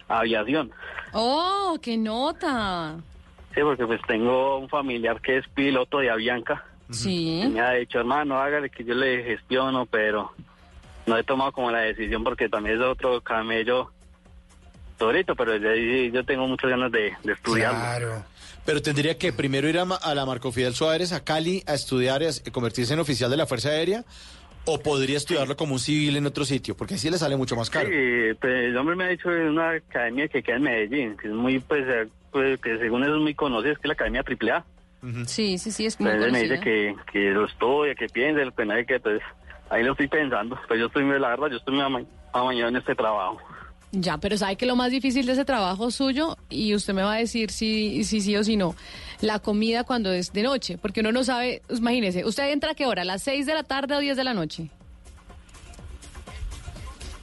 [0.09, 0.73] Aviación.
[1.13, 2.97] Oh, qué nota.
[3.55, 6.65] Sí, porque pues tengo un familiar que es piloto de Avianca.
[6.91, 7.43] Sí.
[7.43, 10.33] Y me ha dicho, hermano, hágale que yo le gestiono, pero
[11.07, 13.91] no he tomado como la decisión porque también es otro camello
[14.99, 15.71] durito, pero yo,
[16.13, 17.79] yo tengo muchas ganas de, de estudiarlo.
[17.79, 18.25] Claro.
[18.67, 22.23] Pero tendría que primero ir a, a la Marco Fidel Suárez, a Cali, a estudiar
[22.23, 24.05] y a convertirse en oficial de la Fuerza Aérea,
[24.67, 27.71] o podría estudiarlo como un civil en otro sitio, porque así le sale mucho más
[27.71, 27.89] caro.
[27.89, 31.29] Sí, pues el hombre me ha dicho de una academia que queda en Medellín, que
[31.29, 33.95] es muy, pues, eh, pues, que según eso es muy conocida, es que es la
[33.95, 34.65] academia AAA.
[35.27, 37.05] Sí, sí, sí, es muy Entonces me dice conocida.
[37.07, 39.23] que, que lo estudia, que piense, el penal que pues
[39.71, 40.59] ahí lo estoy pensando.
[40.69, 42.03] Pues yo estoy, la verdad, yo estoy muy ama-
[42.33, 43.39] amañado en este trabajo.
[43.93, 47.15] Ya, pero sabe que lo más difícil de ese trabajo suyo, y usted me va
[47.15, 48.77] a decir si, si sí o si no,
[49.21, 52.87] la comida cuando es de noche, porque uno no sabe, imagínese, ¿usted entra a qué
[52.87, 53.03] hora?
[53.03, 54.71] ¿A las 6 de la tarde o 10 de la noche?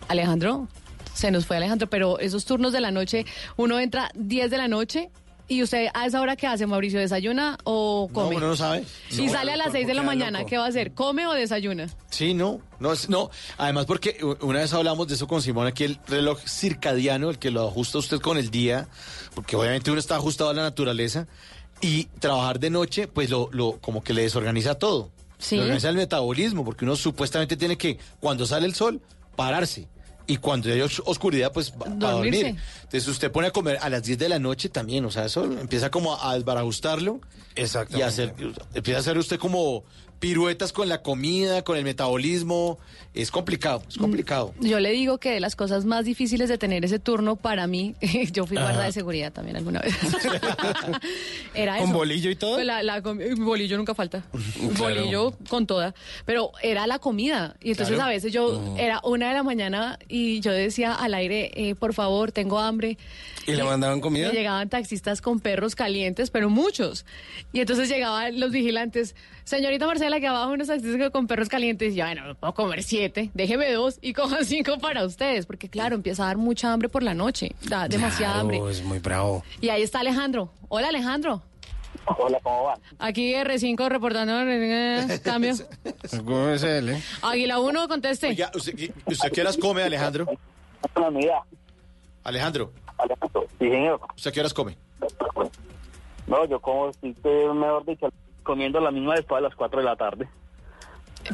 [0.09, 0.67] Alejandro,
[1.13, 4.67] se nos fue Alejandro, pero esos turnos de la noche, uno entra 10 de la
[4.67, 5.09] noche
[5.47, 8.31] y usted a esa hora qué hace, Mauricio, ¿desayuna o come?
[8.31, 8.83] No, uno no sabe.
[9.11, 10.49] Y No, sale a las el 6 de la mañana, loco.
[10.49, 10.93] ¿qué va a hacer?
[10.93, 11.87] ¿Come o desayuna?
[12.09, 13.29] Sí, no, no, es- no.
[13.57, 17.51] Además, porque una vez hablamos de eso con Simón, aquí el reloj circadiano, el que
[17.51, 18.87] lo ajusta usted con el día,
[19.35, 21.27] porque obviamente uno está ajustado a la naturaleza,
[21.79, 25.11] y trabajar de noche, pues lo, lo como que le desorganiza todo.
[25.37, 25.55] Sí.
[25.57, 28.99] Le organiza el metabolismo, porque uno supuestamente tiene que, cuando sale el sol,
[29.35, 29.87] pararse.
[30.27, 32.33] Y cuando hay os- oscuridad, pues va- a dormir.
[32.83, 35.45] Entonces usted pone a comer a las 10 de la noche también, o sea, eso
[35.45, 37.21] empieza como a desbarajustarlo.
[37.97, 38.33] Y a hacer,
[38.73, 39.83] empieza a hacer usted como
[40.19, 42.77] piruetas con la comida, con el metabolismo.
[43.13, 44.53] Es complicado, es complicado.
[44.59, 47.95] Yo le digo que de las cosas más difíciles de tener ese turno para mí,
[48.31, 48.83] yo fui guarda Ajá.
[48.85, 49.95] de seguridad también alguna vez.
[51.53, 51.93] era ¿Con eso.
[51.97, 52.55] bolillo y todo?
[52.55, 54.23] Pues la- la bolillo nunca falta.
[54.75, 54.95] Claro.
[55.01, 55.95] Bolillo con toda.
[56.25, 57.55] Pero era la comida.
[57.61, 58.09] Y entonces Claro.
[58.11, 58.79] a veces yo Mm.
[58.79, 62.97] era una de la mañana y yo decía al aire, eh, por favor, tengo hambre.
[63.47, 64.27] ¿Y le mandaban comida?
[64.27, 67.05] Me llegaban taxistas con perros calientes, pero muchos.
[67.53, 69.15] Y entonces llegaban los vigilantes,
[69.47, 71.95] Señorita Marcela, que abajo unos taxistas con perros calientes.
[71.95, 75.45] Y bueno, no puedo comer siete, déjeme dos y cojan cinco para ustedes.
[75.45, 77.55] Porque claro, empieza a dar mucha hambre por la noche.
[77.63, 78.59] Da demasiada hambre.
[78.69, 79.45] es muy bravo.
[79.61, 80.49] Y ahí está Alejandro.
[80.67, 81.41] Hola, Alejandro.
[82.17, 82.77] Hola, ¿cómo va?
[82.99, 85.53] Aquí R5 reportando eh, cambio.
[86.25, 87.01] ¿Cómo es él, eh?
[87.21, 88.27] Águila 1, conteste.
[88.27, 90.25] Oiga, ¿usted, ¿usted qué horas come, Alejandro?
[92.25, 92.73] Alejandro.
[93.59, 94.01] Sí, señor.
[94.13, 94.77] ¿Usted qué horas come?
[96.27, 98.09] No, yo como, si te- mejor dicho,
[98.47, 100.27] comiendo la misma después de las 4 de la tarde.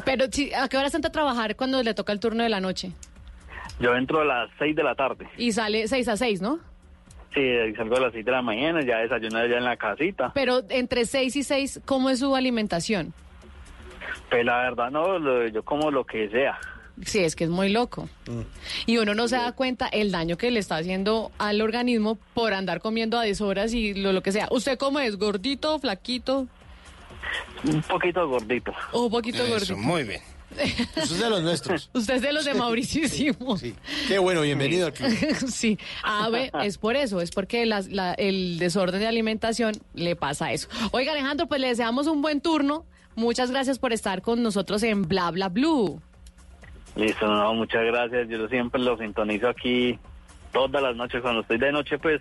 [0.04, 2.60] Pero, si- ¿a qué hora entra a trabajar cuando le toca el turno de la
[2.60, 2.92] noche?
[3.80, 5.26] Yo entro a las 6 de la tarde.
[5.38, 6.58] Y sale 6 a 6, ¿no?
[7.32, 7.40] Sí,
[7.76, 10.32] salgo a las 6 de la mañana, ya desayuno allá en la casita.
[10.34, 13.12] Pero entre 6 y 6, ¿cómo es su alimentación?
[14.30, 16.58] Pues la verdad, no, lo- yo como lo que sea.
[17.04, 18.08] Sí, es que es muy loco.
[18.86, 22.54] Y uno no se da cuenta el daño que le está haciendo al organismo por
[22.54, 24.46] andar comiendo a deshoras y lo, lo que sea.
[24.52, 25.16] ¿Usted cómo es?
[25.18, 26.46] ¿Gordito, flaquito?
[27.64, 28.72] Un poquito gordito.
[28.92, 29.76] O un poquito gordito.
[29.76, 30.20] muy bien.
[30.54, 31.90] Usted es de los nuestros.
[31.94, 33.56] Usted es de los de Mauricísimo.
[33.56, 33.74] Sí.
[34.06, 35.10] Qué bueno, bienvenido al club.
[35.48, 40.52] sí, a ver, es por eso, es porque la- el desorden de alimentación le pasa
[40.52, 40.68] eso.
[40.92, 42.84] Oiga, Alejandro, pues le deseamos un buen turno.
[43.16, 46.00] Muchas gracias por estar con nosotros en Bla Bla Blue.
[46.96, 48.28] Listo, no, muchas gracias.
[48.28, 49.98] Yo siempre lo sintonizo aquí
[50.52, 51.20] todas las noches.
[51.22, 52.20] Cuando estoy de noche, pues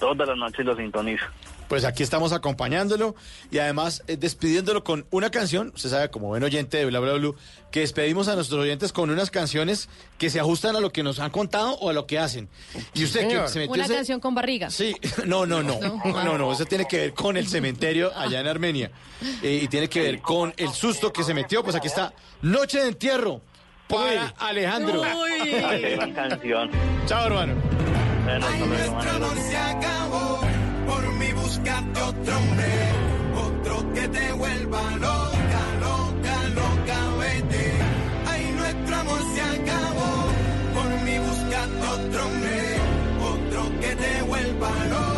[0.00, 1.24] todas las noches lo sintonizo.
[1.68, 3.14] Pues aquí estamos acompañándolo
[3.52, 5.70] y además eh, despidiéndolo con una canción.
[5.72, 7.36] Usted sabe, como buen oyente de Bla Bla Blue,
[7.70, 9.88] que despedimos a nuestros oyentes con unas canciones
[10.18, 12.48] que se ajustan a lo que nos han contado o a lo que hacen.
[12.92, 14.68] Y usted que se metió Una ese- canción con barriga.
[14.70, 14.96] Sí,
[15.26, 18.90] no, no, no, no, no, eso tiene que ver con el cementerio allá en Armenia
[19.42, 21.62] Eh, y tiene que ver con el susto que se metió.
[21.62, 23.42] Pues aquí está Noche de Entierro
[23.88, 25.02] para Alejandro.
[25.38, 26.68] Qué gran canción.
[27.06, 27.54] Chao, hermano.
[28.30, 29.10] Bueno, hasta luego, hermano.
[29.26, 30.40] amor se acabó,
[30.86, 32.72] por mi buscarte otro hombre,
[33.34, 37.72] otro que te vuelva loca, loca, loca, vete.
[38.28, 40.12] Ay, nuestro amor se acabó,
[40.74, 42.60] por mi buscarte otro hombre,
[43.32, 45.09] otro que te vuelva loca,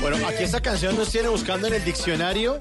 [0.00, 2.58] Bueno, aquí esta canción nos tiene buscando en el diccionario.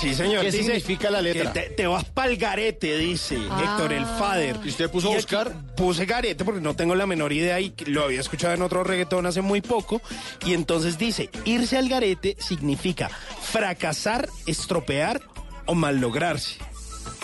[0.00, 0.40] Sí, señor.
[0.40, 1.52] ¿Qué dice significa la letra?
[1.52, 3.60] Te, te vas pa'l garete, dice Ah.
[3.62, 4.56] Héctor, el fader.
[4.64, 5.52] ¿Y usted puso a aquí buscar?
[5.76, 9.26] Puse garete porque no tengo la menor idea y lo había escuchado en otro reggaetón
[9.26, 10.02] hace muy poco.
[10.44, 13.08] Y entonces dice, irse al garete significa
[13.42, 15.20] fracasar, estropear
[15.66, 16.56] o mallograrse.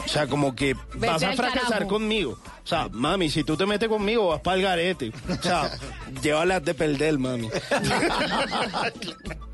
[0.04, 1.88] O sea, como que vas a fracasar carajo.
[1.88, 2.38] conmigo.
[2.68, 5.10] O sea, mami, si tú te metes conmigo, vas pa'l garete.
[5.26, 5.70] O sea,
[6.22, 7.48] llévalas de perder, mami.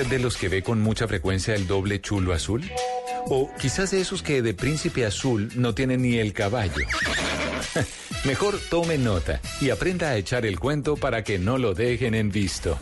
[0.00, 2.62] usted de los que ve con mucha frecuencia el doble chulo azul?
[3.26, 6.72] O quizás de esos que de príncipe azul no tienen ni el caballo.
[8.24, 12.30] Mejor tome nota y aprenda a echar el cuento para que no lo dejen en
[12.30, 12.78] visto.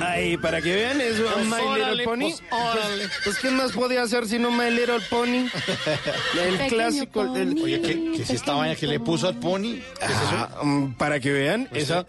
[0.00, 2.18] Ay, para que vean eso, Pues My órale, Little Pony.
[2.18, 3.04] pues órale.
[3.24, 5.46] Pues, ¿qué más podía hacer sino My Little Pony?
[6.34, 7.36] El Pequeño clásico.
[7.36, 7.62] el- pony.
[7.62, 9.76] Oye, ¿qué, qué es esta vaina que le puso al pony?
[9.98, 10.30] ¿Qué es eso?
[10.32, 12.04] Ah, mm, para que vean, esa.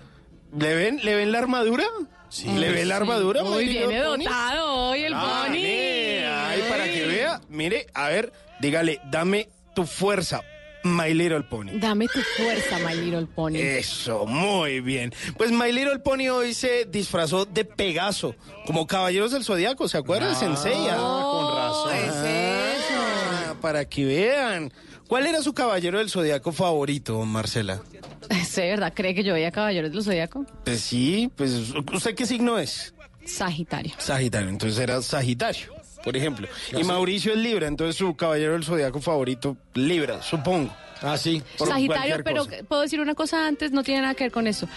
[0.58, 1.86] ¿Le ven, ¿Le ven la armadura?
[2.46, 3.44] ¿Le ven la armadura?
[3.44, 5.54] Muy bien dotado hoy el Ah, Pony.
[5.56, 7.42] mire, Ay, para que vea.
[7.50, 10.42] Mire, a ver, dígale, dame tu fuerza.
[10.84, 11.72] My Little Pony.
[11.74, 13.58] Dame tu fuerza, My Little Pony.
[13.58, 15.14] Eso, muy bien.
[15.38, 18.34] Pues My Little Pony hoy se disfrazó de Pegaso,
[18.66, 20.36] como Caballeros del Zodíaco, ¿se acuerdan?
[20.38, 20.74] Sensei.
[20.90, 21.96] Ah, con razón.
[21.96, 23.02] es eso.
[23.50, 24.72] Ah, para que vean.
[25.10, 27.82] ¿Cuál era su caballero del zodiaco favorito, Marcela?
[28.48, 28.94] ¿Sí, verdad?
[28.96, 30.46] ¿Cree que yo veía Caballeros del Zodíaco?
[30.64, 32.94] Pues sí, pues ¿usted qué signo es?
[33.26, 33.94] Sagitario.
[33.98, 35.74] Sagitario, entonces era Sagitario,
[36.04, 36.48] por ejemplo.
[36.78, 40.74] Y Mauricio es Libra, entonces su caballero del zodiaco favorito, Libra, supongo.
[41.02, 41.42] Ah, sí.
[41.56, 42.58] Sagitario, pero cosa.
[42.68, 44.68] puedo decir una cosa antes, no tiene nada que ver con eso.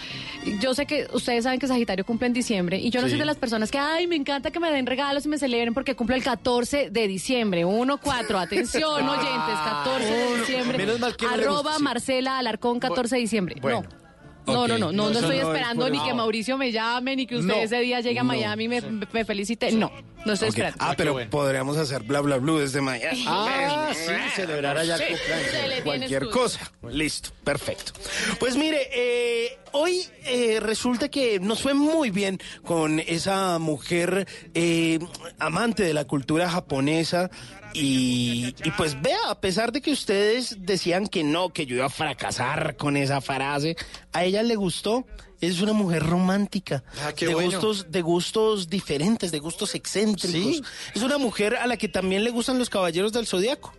[0.61, 3.11] Yo sé que ustedes saben que Sagitario cumple en diciembre y yo no Sí.
[3.11, 5.73] soy de las personas que, ay, me encanta que me den regalos y me celebren
[5.73, 7.65] porque cumple el 14 de diciembre.
[7.65, 10.77] 1-4, atención, oyentes, 14 de diciembre.
[10.77, 11.77] Menos mal que Arroba.
[11.79, 13.55] Marcela Alarcón, 14 de diciembre.
[13.61, 13.81] Bueno.
[13.81, 14.02] No.
[14.45, 17.53] No, no, no, no, No, estoy esperando ni que Mauricio me llame, ni que usted
[17.53, 17.59] No.
[17.61, 18.23] ese día llegue a.
[18.23, 19.71] Miami y me, me felicite.
[19.71, 19.91] No,
[20.25, 20.77] no estoy esperando.
[20.79, 21.29] Ah, pero bueno.
[21.29, 23.23] podríamos hacer bla bla blue desde Miami.
[23.27, 25.81] Ah, sí, celebrar allá el cumpleaños.
[25.83, 26.71] Cualquier cosa.
[26.89, 27.93] Listo, perfecto.
[28.39, 34.99] Pues mire, eh, hoy eh, resulta que nos fue muy bien con esa mujer eh,
[35.39, 37.29] amante de la cultura japonesa.
[37.73, 41.85] Y, y pues vea, a pesar de que ustedes decían que no, que yo iba
[41.85, 43.75] a fracasar con esa frase,
[44.11, 45.05] a ella le gustó.
[45.41, 47.51] Es una mujer romántica, Ah, qué de bueno.
[47.51, 50.31] gustos, de gustos diferentes, de gustos excéntricos.
[50.55, 50.61] ¿Sí?
[50.95, 53.73] Es una mujer a la que también le gustan los caballeros del zodiaco.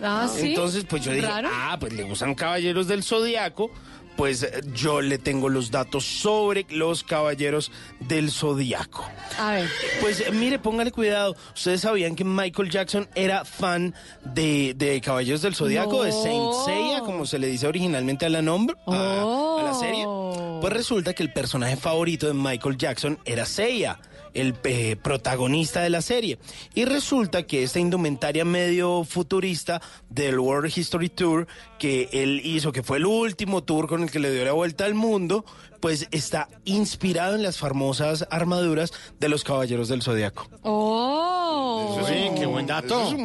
[0.00, 0.50] Ah, sí.
[0.50, 1.48] Entonces, pues yo dije, Raro.
[1.52, 3.70] ah, pues le gustan caballeros del zodiaco.
[4.16, 9.04] Pues eh, yo le tengo los datos sobre los caballeros del zodiaco.
[9.38, 9.68] A ver.
[10.00, 11.34] Pues eh, mire, póngale cuidado.
[11.54, 13.94] Ustedes sabían que Michael Jackson era fan
[14.24, 16.12] de, de Caballeros del Zodiaco, de.
[16.12, 20.04] Saint Seiya, como se le dice originalmente a la nombre, a- a la serie.
[20.06, 20.58] Oh.
[20.60, 23.98] Pues resulta que el personaje favorito de Michael Jackson era Seiya,
[24.34, 26.38] el eh, protagonista de la serie.
[26.74, 29.80] Y resulta que esta indumentaria medio futurista
[30.10, 31.46] del World History Tour
[31.78, 34.84] que él hizo, que fue el último tour con el que le dio la vuelta
[34.84, 35.44] al mundo,
[35.82, 40.48] pues está inspirado en las famosas armaduras de los Caballeros del Zodiaco.
[40.62, 42.00] Oh.
[42.06, 42.86] Sí, qué buen dato.
[43.02, 43.24] Eso es un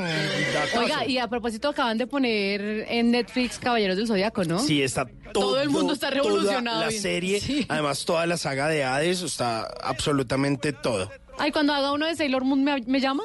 [0.53, 0.79] datazo.
[0.79, 4.57] Oiga, y a propósito acaban de poner en Netflix Caballeros del Zodiaco, ¿no?
[4.59, 7.65] Sí, está todo, Todo el mundo está revolucionado Toda la serie, Sí.
[7.69, 11.11] además toda la saga de Hades, está absolutamente todo.
[11.37, 13.23] Ay, cuando haga uno de Sailor Moon, ¿me, me llama?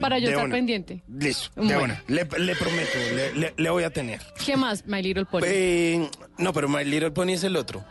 [0.00, 0.54] Para yo De estar una.
[0.56, 1.04] pendiente.
[1.08, 1.84] Listo, de Bueno.
[1.84, 2.02] una.
[2.08, 4.20] Le, le prometo, le, le- le voy a tener.
[4.44, 5.42] ¿Qué más, My Little Pony?
[5.46, 7.84] Eh, no, pero My Little Pony es el otro.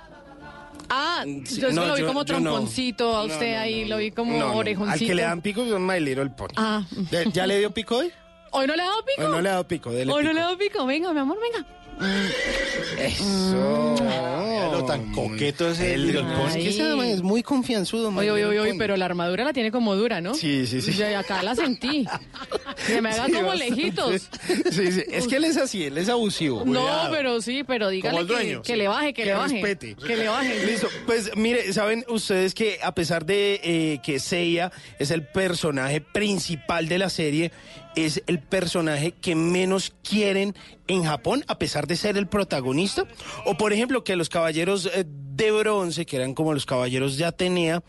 [0.94, 2.52] Ah, yo es que lo vi yo- como yo no.
[2.52, 4.56] tromponcito a usted ahí, lo vi como no, no.
[4.56, 4.94] orejoncito.
[5.04, 6.54] Al que le dan pico son My Little Pony.
[6.56, 6.84] Ah.
[7.12, 8.12] ¿Ya, ya le dio pico hoy?
[8.52, 9.24] ¿Hoy no le ha dado pico?
[9.26, 10.34] Hoy no le ha dado pico, dele Hoy no pico.
[10.34, 10.86] le ha dado pico.
[10.86, 11.66] Venga, mi amor, venga.
[13.00, 13.96] Eso.
[14.72, 19.44] lo tan coqueto ese El- es es muy confianzudo, Oye, oye, oye, pero la armadura
[19.44, 20.34] la tiene como dura, ¿no?
[20.34, 20.94] Sí, sí, sí.
[20.94, 22.06] Yo acá la sentí.
[22.88, 23.76] Que me haga Sí, como bastante.
[23.76, 24.30] lejitos.
[24.72, 25.04] Sí, sí.
[25.12, 26.64] Es que él es así, él es abusivo.
[26.66, 27.12] No, Cuidado.
[27.12, 28.78] pero sí, pero dígale Como el que, dueño, que sí.
[28.78, 29.54] le baje, que, Que le baje.
[29.62, 29.96] respete.
[29.96, 30.66] Que le baje.
[30.66, 36.02] Listo, pues mire, saben ustedes que a pesar de eh, que Seiya es el personaje
[36.02, 37.52] principal de la serie,
[37.96, 40.56] es el personaje que menos quieren
[40.88, 43.06] en Japón, a pesar de ser el protagonista.
[43.46, 47.26] O por ejemplo, que los caballeros eh, de bronce, que eran como los caballeros de
[47.26, 47.84] Atenea,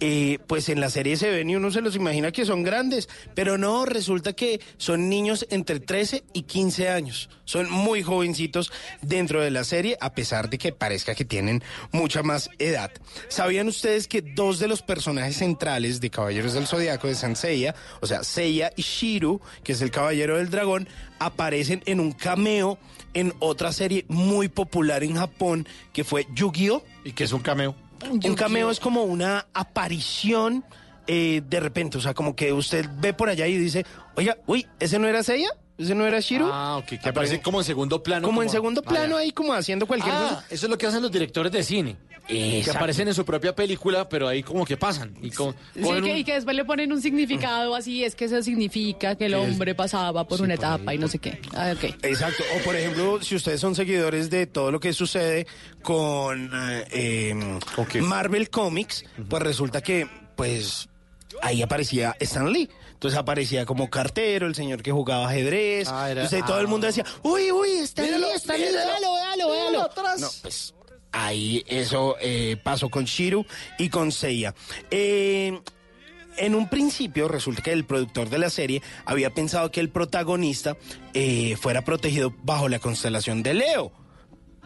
[0.00, 3.08] eh, pues en la serie se ven y uno se los imagina que son grandes,
[3.34, 7.28] pero no, resulta que son niños entre 13 y 15 años.
[7.44, 8.70] Son muy jovencitos
[9.02, 12.90] dentro de la serie, a pesar de que parezca que tienen mucha más edad.
[13.28, 18.06] ¿Sabían ustedes que dos de los personajes centrales de Caballeros del Zodiaco de Sanseiya, o
[18.06, 20.88] sea, Seiya y Shiru, que es el Caballero del Dragón,
[21.18, 22.78] aparecen en un cameo
[23.14, 26.84] en otra serie muy popular en Japón, que fue Yu-Gi-Oh!
[27.04, 27.87] ¿Y qué es un cameo?
[28.10, 30.64] Un cameo es como una aparición
[31.06, 34.66] eh, de repente, o sea, como que usted ve por allá y dice, oiga, uy,
[34.78, 35.48] ¿ese no era Seiya?
[35.78, 36.50] ¿Ese no era Shiro?
[36.52, 38.26] Ah, ok, que aparece como en segundo plano.
[38.26, 40.44] como en segundo Ah, plano ahí, como haciendo cualquier Ah, cosa.
[40.50, 41.96] eso es lo que hacen los directores de cine.
[42.26, 42.78] Que Exacto.
[42.78, 45.14] aparecen en su propia película, pero ahí como que pasan.
[45.22, 48.26] Y con, Sí, que, un- y que después le ponen un significado así, es que
[48.26, 51.40] eso significa que el Que hombre pasaba por una etapa y no sé qué.
[51.54, 51.84] Ah, ok.
[52.02, 52.42] Exacto.
[52.58, 55.46] O por ejemplo, si ustedes son seguidores de todo lo que sucede
[55.82, 56.50] con
[56.92, 57.60] eh, em,
[58.02, 60.06] Marvel Comics, pues resulta que,
[60.36, 60.88] pues,
[61.40, 62.68] ahí aparecía Stan Lee.
[62.98, 65.86] Entonces aparecía como cartero, el señor que jugaba ajedrez.
[65.88, 69.48] Ah, era- Entonces todo el mundo decía, uy, uy, Míralo, Stan Lee, míralo, véalo, véalo,
[69.48, 69.82] míralo véalo.
[69.82, 70.20] atrás.
[70.20, 70.74] No, pues
[71.12, 73.46] ahí eso eh, pasó con Shiru
[73.78, 74.52] y con Seiya.
[74.90, 75.60] Eh,
[76.38, 80.76] en un principio resulta que el productor de la serie había pensado que el protagonista
[81.14, 83.92] eh, fuera protegido bajo la constelación de Leo.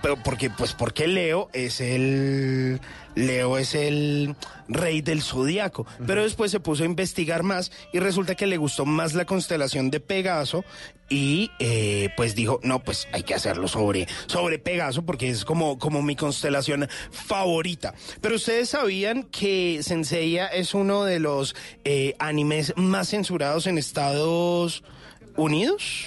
[0.02, 2.80] Pero porque, pues, porque Leo es el.
[3.14, 4.34] Leo es el
[4.68, 5.86] rey del zodiaco.
[6.06, 9.90] Pero después se puso a investigar más y resulta que le gustó más la constelación
[9.90, 10.64] de Pegaso
[11.10, 15.78] y eh, pues dijo, no, pues hay que hacerlo sobre, sobre Pegaso porque es como,
[15.78, 17.94] como mi constelación favorita.
[18.22, 24.80] Pero ustedes sabían que Senseiya es uno de los eh, animes más censurados en Estados
[24.80, 25.01] Unidos.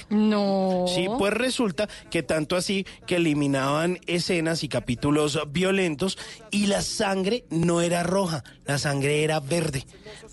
[0.10, 0.86] No.
[0.88, 6.18] Sí, pues resulta que tanto así que eliminaban escenas y capítulos violentos
[6.52, 9.86] y la sangre no era roja, la sangre era verde,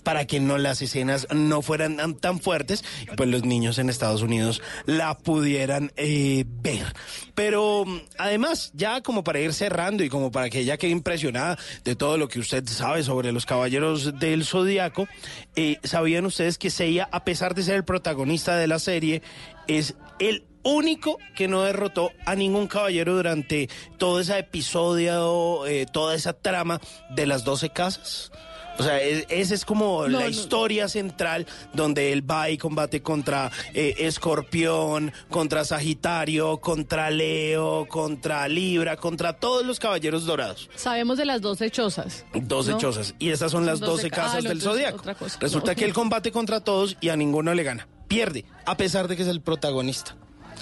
[0.03, 3.89] para que no las escenas no fueran tan, tan fuertes, y pues los niños en
[3.89, 6.93] Estados Unidos la pudieran eh, ver.
[7.35, 7.85] Pero
[8.17, 12.17] además, ya como para ir cerrando y como para que ella quede impresionada de todo
[12.17, 15.07] lo que usted sabe sobre los caballeros del Zodíaco,
[15.55, 19.21] eh, ¿sabían ustedes que Seiya, a pesar de ser el protagonista de la serie,
[19.67, 26.15] es el único que no derrotó a ningún caballero durante todo ese episodio, eh, toda
[26.15, 26.79] esa trama
[27.09, 28.31] de las 12 casas?
[28.79, 30.29] O sea, es- esa es como No, la no.
[30.29, 38.47] historia central donde él va y combate contra eh, Escorpión, contra Sagitario, contra Leo, contra
[38.47, 40.71] Libra, contra todos los caballeros dorados.
[40.75, 42.25] Sabemos de las 12 chozas.
[42.33, 42.77] 12 ¿no?
[42.79, 43.13] chozas.
[43.19, 45.03] Y esas son las 12, 12 ca- casas ah, del zodiaco.
[45.39, 47.87] Resulta que él combate contra todos y a ninguno le gana.
[48.13, 50.15] Pierde, a pesar de que es el protagonista.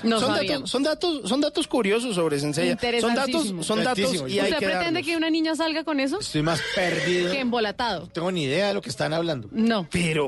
[0.04, 2.78] No son, datos, son datos, son datos curiosos sobre Senseiya.
[3.00, 5.06] Son datos, son datos y hay ¿Usted que pretende darlos.
[5.06, 6.20] que una niña salga con eso?
[6.20, 7.32] Estoy más perdido.
[7.32, 8.02] Que embolatado.
[8.02, 9.50] No tengo ni idea de lo que están hablando.
[9.52, 9.88] No.
[9.92, 10.28] Pero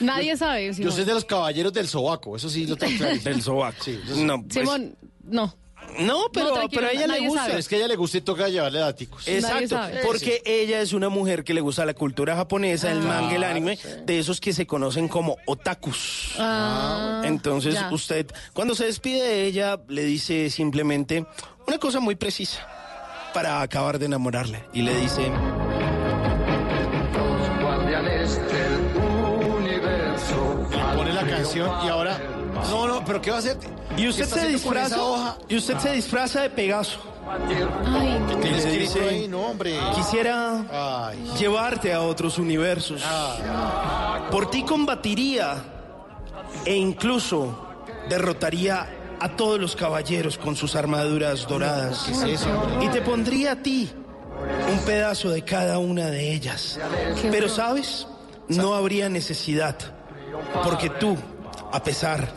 [0.00, 0.66] Nadie sabe.
[0.66, 0.92] Yo Simón.
[0.92, 3.18] soy de los caballeros del sobaco, eso sí lo tengo claro.
[3.18, 3.82] del sobaco.
[3.82, 4.24] Sí, eso sí.
[4.24, 5.54] No, pues, Simón, no.
[6.00, 7.46] No, pero, pero a ella le gusta.
[7.46, 7.58] sabe.
[7.58, 9.26] Es que a ella le gusta y toca llevarle daticos.
[9.26, 13.44] Exacto, porque ella es una mujer que le gusta la cultura japonesa, el manga, el
[13.44, 16.34] anime, de esos que se conocen como otakus.
[16.38, 17.88] Ah, Entonces ya.
[17.92, 21.26] usted, cuando se despide de ella, le dice simplemente
[21.66, 22.66] una cosa muy precisa
[23.34, 24.66] para acabar de enamorarla.
[24.72, 25.30] Y le dice,
[27.60, 30.68] guardianes del universo.
[30.96, 32.18] Pone la canción y ahora.
[32.70, 33.56] No, no, pero ¿qué va a hacer?
[33.96, 37.00] y ¿Qué usted se disfraza, y usted se disfraza de Pegaso.
[37.30, 38.32] Ay, no.
[38.32, 39.78] Y Tiene le escrito dice, ahí, no, hombre.
[39.94, 41.18] quisiera Ay.
[41.38, 43.02] llevarte a otros universos.
[44.30, 45.56] Por ti combatiría
[46.64, 47.66] e incluso
[48.08, 48.86] derrotaría
[49.20, 52.04] a todos los caballeros con sus armaduras doradas.
[52.06, 52.86] ¿Qué es eso, hombre?
[52.86, 53.90] Y te pondría a ti
[54.72, 56.78] un pedazo de cada una de ellas.
[57.30, 58.06] Pero sabes,
[58.48, 59.76] no habría necesidad,
[60.64, 61.16] porque tú,
[61.72, 62.28] a pesar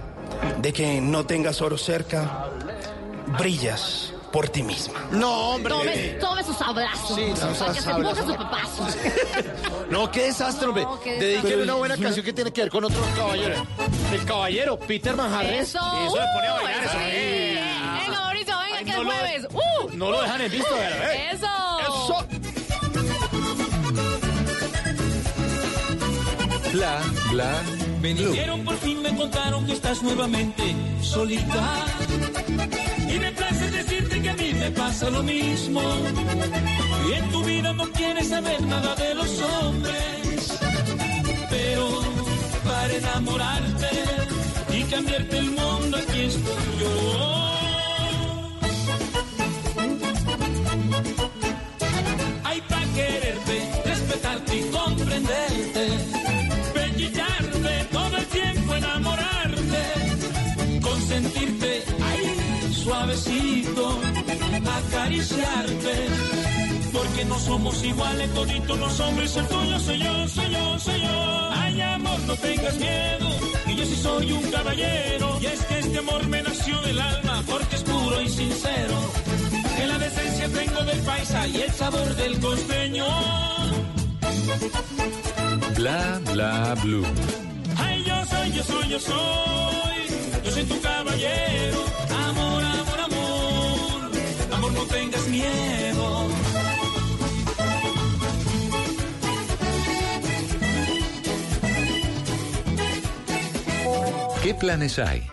[0.59, 2.47] de que no tengas oro cerca,
[3.37, 4.99] brillas por ti misma.
[5.11, 5.73] No, hombre.
[5.73, 7.15] Tome, tome sus abrazos.
[7.15, 8.25] Sí, sus para que se abrazos.
[8.25, 8.97] sus papazos.
[9.91, 10.83] No, qué desastre, hombre.
[10.83, 11.63] No, qué desastre.
[11.63, 13.59] una buena canción que tiene que ver con otros caballeros.
[14.13, 15.67] El caballero, Peter Manjarres.
[15.69, 15.79] Eso.
[15.79, 16.71] Eso le pone a bailar.
[16.75, 16.91] uh, eso.
[16.93, 16.97] sí.
[17.11, 17.63] Eh.
[18.05, 19.47] Venga, Mauricio, venga, Ay, que no es lo- jueves.
[19.51, 19.89] ¡Uh!
[19.97, 21.13] No lo dejan en visto, ¿verdad?
[21.13, 21.29] Eh.
[21.33, 21.47] Eso.
[21.81, 22.27] Eso.
[26.71, 27.01] Bla,
[27.31, 27.51] bla,
[28.01, 28.15] Me
[28.65, 31.85] por fin me contaron que estás nuevamente solita.
[33.07, 35.81] Y me place decirte que a mí me pasa lo mismo.
[37.07, 40.59] Y en tu vida no quieres saber nada de los hombres.
[41.51, 42.01] Pero
[42.63, 43.89] para enamorarte
[44.75, 47.51] y cambiarte el mundo, aquí estoy yo.
[52.45, 56.20] Hay para quererte, respetarte y comprenderte.
[63.01, 63.99] Suavecito.
[64.77, 65.93] Acariciarte.
[66.93, 69.35] Porque no somos iguales, toditos los hombres.
[69.37, 71.49] El tuyo soy yo, soy yo, soy yo.
[71.51, 73.27] Ay, amor, no tengas miedo.
[73.65, 75.39] Que yo sí soy un caballero.
[75.41, 77.43] Y es que este amor me nació del alma.
[77.49, 78.95] Porque es puro y sincero.
[79.77, 83.05] Que la decencia tengo del paisa y el sabor del costeño.
[85.75, 87.05] Bla, bla, blue.
[87.77, 90.43] Ay, yo soy, yo soy, yo soy.
[90.43, 92.00] Yo soy tu caballero.
[94.81, 96.27] No tengas miedo.
[104.43, 105.27] ¿Qué planes hay?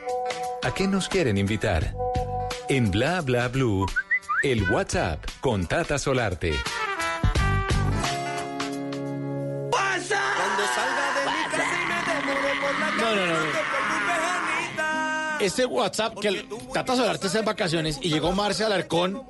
[0.62, 1.94] ¿A qué nos quieren invitar?
[2.68, 3.86] En Bla Bla Blue,
[4.42, 6.52] el WhatsApp con Tata Solarte.
[12.98, 13.32] No, no, no.
[13.32, 13.68] no.
[15.40, 19.22] Este WhatsApp que el Tata Solarte está en vacaciones y llegó Marce Alarcón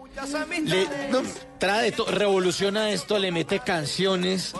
[0.64, 1.22] le no,
[1.60, 4.52] trae de todo, revoluciona esto, le mete canciones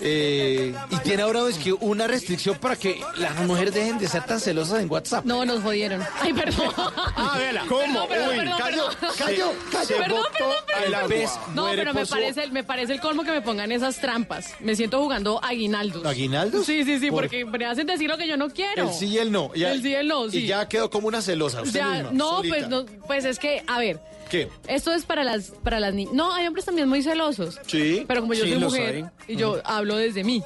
[0.00, 4.24] eh, y tiene ahora es que una restricción para que las mujeres dejen de ser
[4.24, 5.24] tan celosas en WhatsApp.
[5.24, 6.02] No, nos jodieron.
[6.20, 6.68] Ay, perdón.
[6.76, 7.64] Ah, vela.
[7.68, 8.08] ¿Cómo?
[8.08, 9.14] Perdón, Uy, perdón, cayó, perdón.
[9.18, 9.96] cayó, cayó.
[9.98, 10.94] Perdón, perdón, perdón.
[10.94, 11.48] agua.
[11.54, 14.50] No, pero me parece, me parece el colmo que me pongan esas trampas.
[14.60, 16.04] Me siento jugando aguinaldos.
[16.04, 16.66] ¿Aguinaldos?
[16.66, 18.88] Sí, sí, sí, ¿Por- porque me hacen decir lo que yo no quiero.
[18.88, 19.54] El sí y el no.
[19.54, 20.38] Ya- El sí y el no, sí.
[20.38, 21.62] Y ya quedó como una celosa.
[21.62, 22.54] Usted Ya, misma, no, solita.
[22.56, 24.00] pues no, pues es que, a ver,
[24.30, 24.48] ¿Qué?
[24.68, 26.14] esto es para las para las niñas.
[26.14, 27.60] No, hay hombres también muy celosos.
[27.66, 28.04] Sí.
[28.08, 29.04] Pero como yo Sí, soy mujer hay.
[29.34, 30.42] y yo hablo desde mí,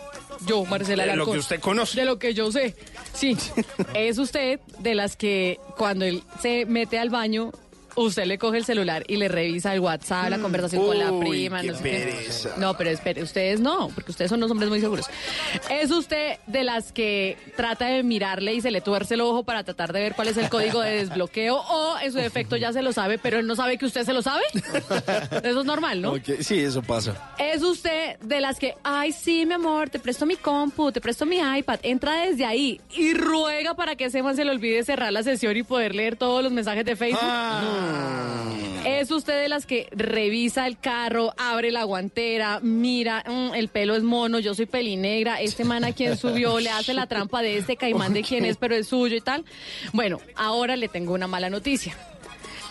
[0.47, 1.99] yo, Marcela De lo que usted conoce.
[2.01, 2.75] De lo que yo sé.
[3.15, 3.37] Sí.
[3.95, 7.53] es usted de las que cuando él se mete al baño,
[8.05, 11.21] usted le coge el celular y le revisa el WhatsApp, la conversación con la Mm.
[11.21, 12.49] Prima, qué no sé qué.
[12.59, 15.07] No, pero espere, ustedes no, porque ustedes son unos hombres muy seguros.
[15.71, 19.65] Es usted de las que trata de mirarle y se le tuerce el ojo para
[19.65, 22.83] tratar de ver cuál es el código de desbloqueo o en su defecto ya se
[22.83, 24.43] lo sabe, pero él no sabe que usted se lo sabe.
[25.43, 26.15] Eso es normal, ¿no?
[26.41, 27.33] Sí, eso pasa.
[27.39, 31.27] Es usted de las que, ay, sí, mi amor, te presto mi compu, te presto
[31.27, 31.81] mi iPad.
[31.83, 35.57] Entra desde ahí y ruega para que ese man se le olvide cerrar la sesión
[35.57, 37.21] y poder leer todos los mensajes de Facebook.
[38.85, 43.95] Es usted de las que revisa el carro, abre la guantera, mira, mm, el pelo
[43.95, 47.59] es mono, yo soy pelinegra, este man a quien subió le hace la trampa de
[47.59, 49.45] este caimán de quién es, pero es suyo y tal.
[49.93, 51.97] Bueno, ahora le tengo una mala noticia.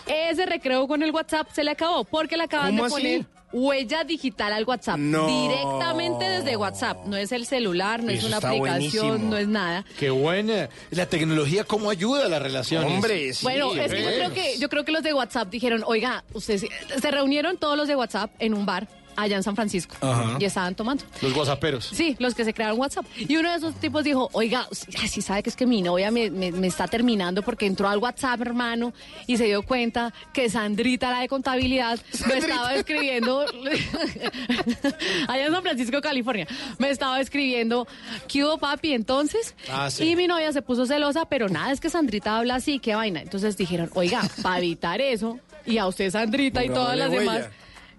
[0.06, 3.24] Ese recreo con el WhatsApp se le acabó porque le acaban de ¿Cómo así?
[3.52, 4.98] Huella digital al WhatsApp.
[4.98, 5.26] No.
[5.26, 7.06] Directamente desde WhatsApp.
[7.06, 9.18] No es el celular, no es una aplicación, buenísimo.
[9.18, 9.84] no es nada.
[9.98, 10.68] Qué buena.
[10.90, 12.90] La tecnología cómo ayuda a las relaciones.
[12.90, 13.44] Hombre, sí.
[13.44, 16.66] bueno, es que yo creo que yo creo que los de WhatsApp dijeron, oiga, ustedes
[17.00, 18.88] se reunieron todos los de WhatsApp en un bar
[19.22, 20.36] allá en San Francisco Ajá.
[20.38, 21.04] y estaban tomando.
[21.22, 21.84] Los whatsapperos.
[21.92, 23.04] Sí, los que se crearon WhatsApp.
[23.16, 26.30] Y uno de esos tipos dijo, oiga, si sabe que es que mi novia me,
[26.30, 28.92] me- me está terminando porque entró al WhatsApp, hermano,
[29.26, 31.98] y se dio cuenta que Sandrita, la de contabilidad,
[32.28, 33.44] me estaba escribiendo,
[35.28, 36.46] allá en San Francisco, California,
[36.78, 37.86] me estaba escribiendo,
[38.28, 38.92] ¿qué hubo, papi?
[38.92, 40.04] Entonces, Ah, sí.
[40.10, 43.20] y mi novia se puso celosa, pero nada, es que Sandrita habla así, qué vaina.
[43.20, 47.46] Entonces dijeron, oiga, para evitar eso, y a usted, Sandrita, y todas las demás...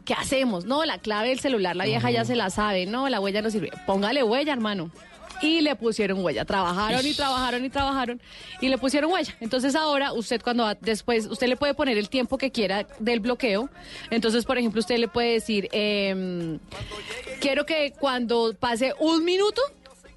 [0.10, 0.66] ¿Qué hacemos?
[0.66, 2.88] No, la clave del celular, la vieja ya se la sabe.
[2.88, 3.70] No, la huella no sirve.
[3.86, 4.90] Póngale huella, hermano.
[5.40, 6.46] Y le pusieron huella.
[6.46, 8.20] Trabajaron y trabajaron y trabajaron
[8.60, 9.36] y le pusieron huella.
[9.40, 13.20] Entonces ahora usted cuando va después, usted le puede poner el tiempo que quiera del
[13.20, 13.70] bloqueo.
[14.10, 16.58] Entonces, por ejemplo, usted le puede decir, em,
[17.40, 19.62] quiero que cuando pase un minuto,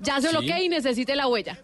[0.01, 0.37] ya se Sí.
[0.37, 1.59] bloquee y necesite la huella.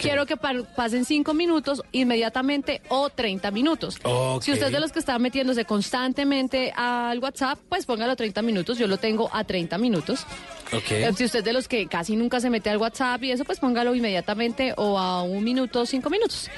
[0.00, 3.96] Quiero que pa- pasen cinco minutos inmediatamente o 30 minutos.
[4.42, 8.78] Si usted es de los que está metiéndose constantemente al WhatsApp, pues póngalo 30 minutos.
[8.78, 10.26] Yo lo tengo a 30 minutos.
[10.72, 13.44] Eh, Si usted es de los que casi nunca se mete al WhatsApp y eso,
[13.44, 16.50] pues póngalo inmediatamente o a un minuto, cinco minutos.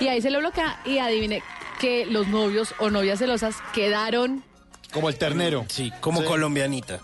[0.00, 1.42] Y ahí se lo bloquea y adivine
[1.80, 4.44] que los novios o novias celosas quedaron,
[4.92, 5.66] Como el ternero.
[5.68, 7.00] Sí, como colombianita.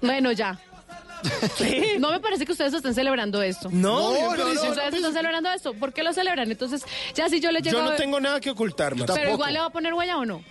[0.00, 0.58] bueno, ya.
[1.98, 3.68] No me parece que ustedes estén celebrando esto.
[3.70, 4.70] No, No, yo no, creo que no.
[4.70, 5.74] Ustedes están celebrando esto.
[5.74, 6.50] ¿Por qué lo celebran?
[6.50, 6.82] Entonces,
[7.14, 8.94] ya si yo le llego Yo a no ver- tengo nada que ocultar.
[8.96, 10.42] Pero igual le va a poner huella o no.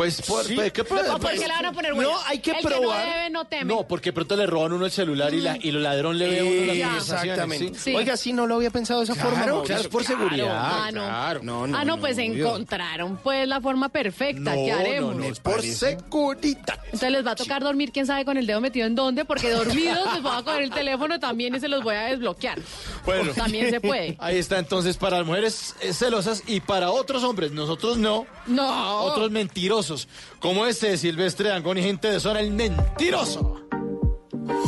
[0.00, 0.54] Pues, por, Sí.
[0.54, 2.10] pues, ¿qué pro- ¿O por pues- qué le van a poner huella?
[2.10, 2.80] No, hay que El probar.
[3.02, 3.64] Que no debe, no teme.
[3.74, 6.40] No, porque pronto le roban uno el celular y, la, y el ladrón le ve
[6.40, 7.02] a uno las.
[7.10, 7.74] Exactamente.
[7.78, 7.90] ¿sí?
[7.90, 7.94] Sí.
[7.94, 9.62] Oiga, sí, no lo había pensado de esa Claro, forma.
[9.64, 10.48] claro, es por seguridad.
[10.50, 11.04] Ah, no.
[11.04, 11.40] Claro.
[11.42, 14.54] No, no, ah, no, pues encontraron pues la forma perfecta.
[14.54, 15.16] No, ¿Qué no, haremos?
[15.16, 16.78] no, es por seguridad.
[16.84, 19.50] Entonces les va a tocar dormir, quién sabe con el dedo metido en dónde, porque
[19.50, 22.58] dormidos les voy a coger el teléfono también y se los voy a desbloquear.
[23.04, 23.32] Bueno.
[23.34, 24.16] También se puede.
[24.20, 29.02] Ahí está entonces para las mujeres eh, celosas y para otros hombres, nosotros no, No.
[29.02, 29.89] otros mentirosos,
[30.38, 33.60] como este de Silvestre Dangón y gente de zona, el mentiroso.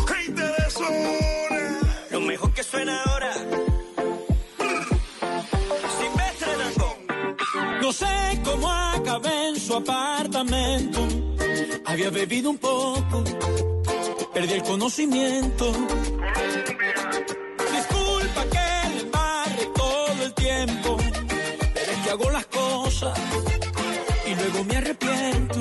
[0.08, 1.78] Gente de zona.
[2.10, 3.32] Lo mejor que suena ahora.
[5.98, 7.82] Silvestre Dangond.
[7.82, 11.06] No sé cómo acabé en su apartamento.
[11.84, 13.22] Había bebido un poco.
[14.34, 15.72] Perdí el conocimiento.
[17.76, 20.96] Disculpa que le embarre todo el tiempo.
[21.74, 23.18] Pero es que hago las cosas.
[24.52, 25.60] Luego me arrepiento.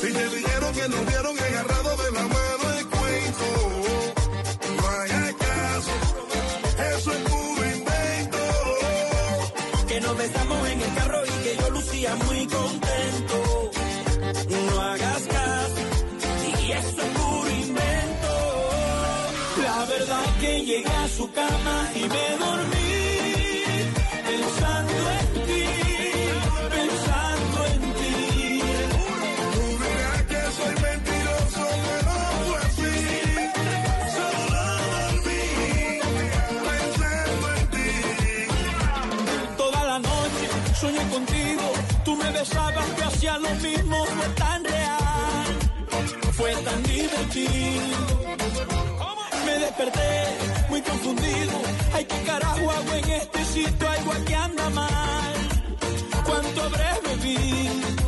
[0.00, 3.46] Si te dijeron que nos vieron agarrados de la mano el cuento,
[4.76, 5.90] no hagas caso,
[6.96, 8.38] eso es puro invento.
[9.88, 13.70] Que nos besamos en el carro y que yo lucía muy contento.
[14.50, 15.82] No hagas caso,
[16.62, 18.32] y eso es puro invento.
[19.64, 22.97] La verdad que llegué a su cama y me dormí
[42.30, 45.46] me besabas, te hacía lo mismo, fue tan real,
[46.32, 47.98] fue tan divertido.
[49.46, 50.10] Me desperté
[50.68, 51.52] muy confundido.
[51.94, 55.34] Ay, qué carajo hago en este sitio, algo aquí anda mal.
[56.24, 58.07] ¿Cuánto habré bebido?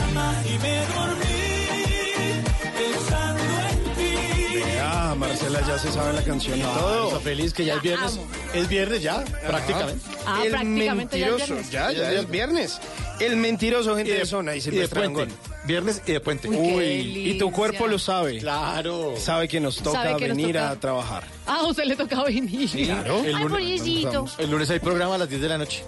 [0.00, 2.42] Cama y me dormí
[2.76, 4.62] pensando en ti.
[4.82, 7.08] Ah, Marcela ya se sabe la canción y todo.
[7.08, 8.18] está feliz que ya es viernes.
[8.54, 10.04] Es viernes ya, prácticamente.
[10.26, 11.70] Ah, el prácticamente ya es mentiroso, viernes.
[11.70, 12.80] ya, ya es viernes.
[13.20, 15.26] El mentiroso, gente de, zona y y de puente.
[15.66, 16.48] Viernes y de puente.
[16.48, 18.38] Uy, y tu cuerpo lo sabe.
[18.38, 19.14] Claro.
[19.18, 20.70] Sabe que nos toca que nos venir toca.
[20.70, 21.24] a trabajar.
[21.46, 22.70] Ah, a usted le toca venir.
[22.70, 23.18] Claro.
[23.22, 24.24] El Ay, lunes- pobrecito.
[24.38, 25.84] El lunes hay programa a las 10 de la noche.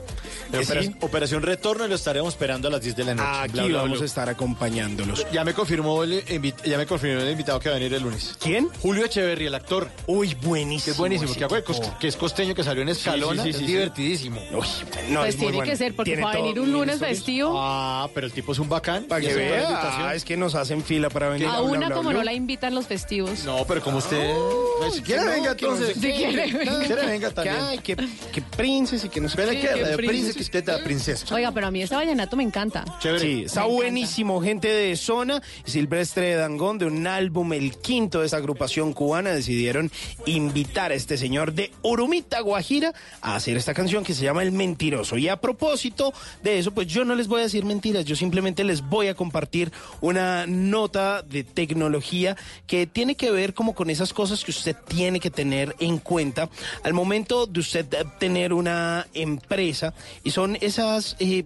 [1.00, 3.28] Operación Retorno y lo estaremos esperando a las 10 de la noche.
[3.32, 4.02] Aquí Bla, bla, vamos bla.
[4.04, 5.26] a estar acompañándolos.
[5.32, 6.22] Ya me confirmó el,
[6.64, 8.36] ya me confirmó el invitado que va a venir el lunes.
[8.40, 8.68] ¿Quién?
[8.80, 9.88] Julio Echeverry, el actor.
[10.06, 10.84] Uy, buenísimo.
[10.84, 11.98] Que es buenísimo, que, acuer- tipo.
[11.98, 13.42] que es costeño, que salió en Escalona.
[13.42, 13.66] sí, sí, es sí.
[13.66, 14.40] divertidísimo.
[14.52, 14.66] Uy,
[15.10, 15.70] no, Pues es muy tiene bueno.
[15.70, 17.54] que ser, porque va a venir un lunes festivo.
[17.56, 19.04] Ah, pero el tipo es un bacán.
[19.04, 19.68] Para que vea,
[20.08, 22.74] ah, es que nos hacen fila para venir A una Bla, como no la invitan
[22.74, 23.44] los festivos.
[23.44, 24.32] No, pero como usted.
[24.78, 25.94] pues, si quiere, venga, entonces.
[25.94, 26.80] Si quiere, venga.
[26.80, 27.56] Si quiere, venga Que, también.
[27.60, 27.96] ay, que,
[28.56, 29.60] princes y que no qué.
[29.60, 31.34] que la princesa.
[31.34, 32.84] Oiga, pero a mí este vallenato me encanta.
[33.00, 33.20] Chévere.
[33.20, 33.82] Sí, está Me encanta.
[33.82, 35.42] buenísimo, gente de zona.
[35.64, 39.90] Silvestre Dangón, de un álbum, el quinto de esa agrupación cubana, decidieron
[40.26, 44.52] invitar a este señor de Urumita, Guajira, a hacer esta canción que se llama El
[44.52, 45.16] Mentiroso.
[45.18, 46.12] Y a propósito
[46.42, 49.14] de eso, pues yo no les voy a decir mentiras, yo simplemente les voy a
[49.14, 52.36] compartir una nota de tecnología
[52.66, 56.48] que tiene que ver como con esas cosas que usted tiene que tener en cuenta
[56.82, 57.86] al momento de usted
[58.18, 61.44] tener una empresa y son esas eh,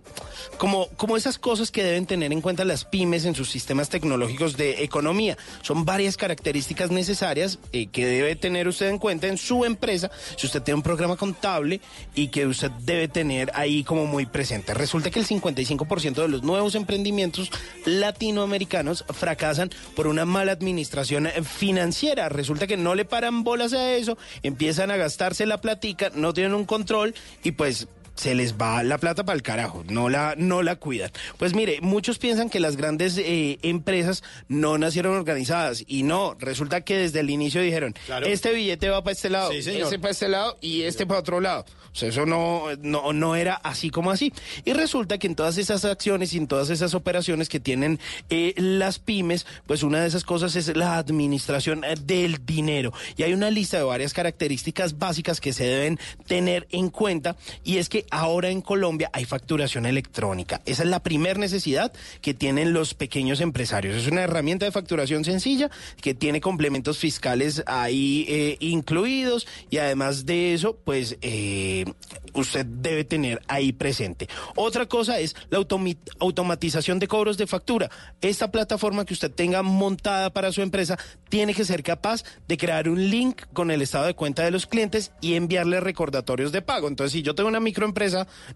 [0.59, 4.57] como, como esas cosas que deben tener en cuenta las pymes en sus sistemas tecnológicos
[4.57, 5.37] de economía.
[5.63, 10.47] Son varias características necesarias eh, que debe tener usted en cuenta en su empresa si
[10.47, 11.81] usted tiene un programa contable
[12.15, 14.73] y que usted debe tener ahí como muy presente.
[14.73, 17.51] Resulta que el 55% de los nuevos emprendimientos
[17.85, 22.29] latinoamericanos fracasan por una mala administración financiera.
[22.29, 26.55] Resulta que no le paran bolas a eso, empiezan a gastarse la platica, no tienen
[26.55, 30.63] un control y pues se les va la plata para el carajo, no la, no
[30.63, 31.11] la cuidan.
[31.39, 36.81] Pues mire, muchos piensan que las grandes eh, empresas no nacieron organizadas y no, resulta
[36.81, 38.27] que desde el inicio dijeron, Claro.
[38.27, 41.41] este billete va para este lado, Sí, ese para este lado y este para otro
[41.41, 41.65] lado.
[41.93, 44.31] O sea, eso no, no, no era así como así.
[44.67, 47.99] Y resulta que en todas esas acciones y en todas esas operaciones que tienen
[48.29, 52.93] eh, las pymes, pues una de esas cosas es la administración eh, del dinero.
[53.17, 57.37] Y hay una lista de varias características básicas que se deben tener en cuenta.
[57.65, 60.61] Y es que ahora en Colombia hay facturación electrónica.
[60.67, 63.97] Esa es la primera necesidad que tienen los pequeños empresarios.
[63.97, 70.27] Es una herramienta de facturación sencilla que tiene complementos fiscales ahí eh, incluidos y además
[70.27, 71.85] de eso, pues eh,
[72.35, 74.29] usted debe tener ahí presente.
[74.55, 75.59] Otra cosa es la
[76.19, 77.91] automatización de cobros de factura.
[78.21, 80.99] Esta plataforma que usted tenga montada para su empresa
[81.29, 84.67] tiene que ser capaz de crear un link con el estado de cuenta de los
[84.67, 86.89] clientes y enviarle recordatorios de pago.
[86.89, 87.96] Entonces, si yo tengo una microempresa,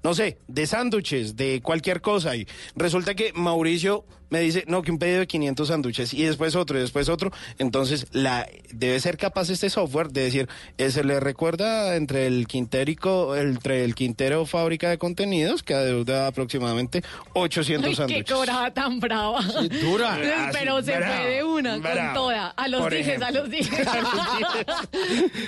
[0.03, 4.91] no sé, de sándwiches, de cualquier cosa, y resulta que Mauricio me dice, no, que
[4.91, 9.17] un pedido de 500 sándwiches, y después otro, y después otro, entonces la debe ser
[9.17, 14.47] capaz este software de decir, eh, se le recuerda entre el Quinterico, entre el Quintero
[14.47, 17.03] Fábrica de Contenidos, que adeuda aproximadamente
[17.35, 18.33] 800 Ay, qué sándwiches.
[18.35, 19.41] cobrada tan brava.
[19.83, 20.19] dura.
[20.53, 22.05] Pero se Brava, fue de una, brava.
[22.07, 22.49] con toda.
[22.49, 23.87] A los Por dijes, a los dijes.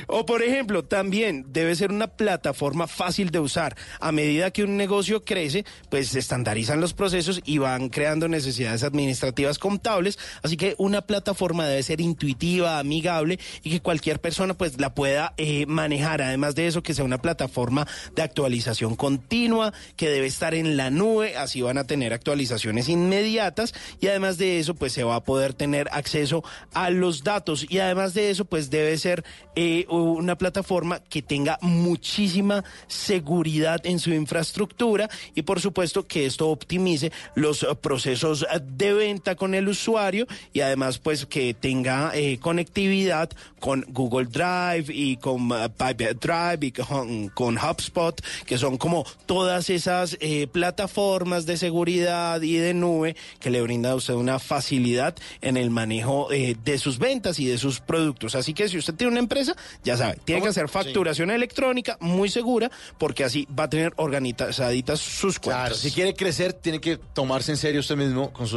[0.07, 3.77] O por ejemplo, también debe ser una plataforma fácil de usar.
[4.01, 8.72] A medida que un negocio crece, pues se estandarizan los procesos y van creando necesidades
[8.83, 10.19] administrativas contables.
[10.43, 15.35] Así que una plataforma debe ser intuitiva, amigable y que cualquier persona pues la pueda
[15.37, 16.23] eh, manejar.
[16.23, 20.91] Además de eso, que sea una plataforma de actualización continua, que debe estar en la
[20.91, 25.25] nube, así van a tener actualizaciones inmediatas y además de eso pues se va a
[25.25, 26.43] poder tener acceso
[26.73, 29.25] a los datos y además de eso pues debe ser
[29.57, 36.49] eh, una plataforma que tenga muchísima seguridad en su infraestructura y por supuesto que esto
[36.49, 42.39] optimice los eh, procesos de venta con el usuario y además pues que tenga eh,
[42.41, 43.31] conectividad
[43.63, 49.07] con Google Drive y con uh, Pipe Drive y con, con HubSpot, que son como
[49.27, 54.39] todas esas eh, plataformas de seguridad y de nube que le brinda a usted una
[54.41, 58.35] facilidad en el manejo eh, de sus ventas y de sus productos.
[58.35, 59.55] Así que si usted tiene una empresa,
[59.85, 65.01] ya sabe, tiene que hacer facturación electrónica muy segura porque así va a tener organizaditas
[65.01, 65.69] sus cuentas.
[65.69, 68.49] Claro, si quiere crecer, tiene que tomarse en serio usted mismo con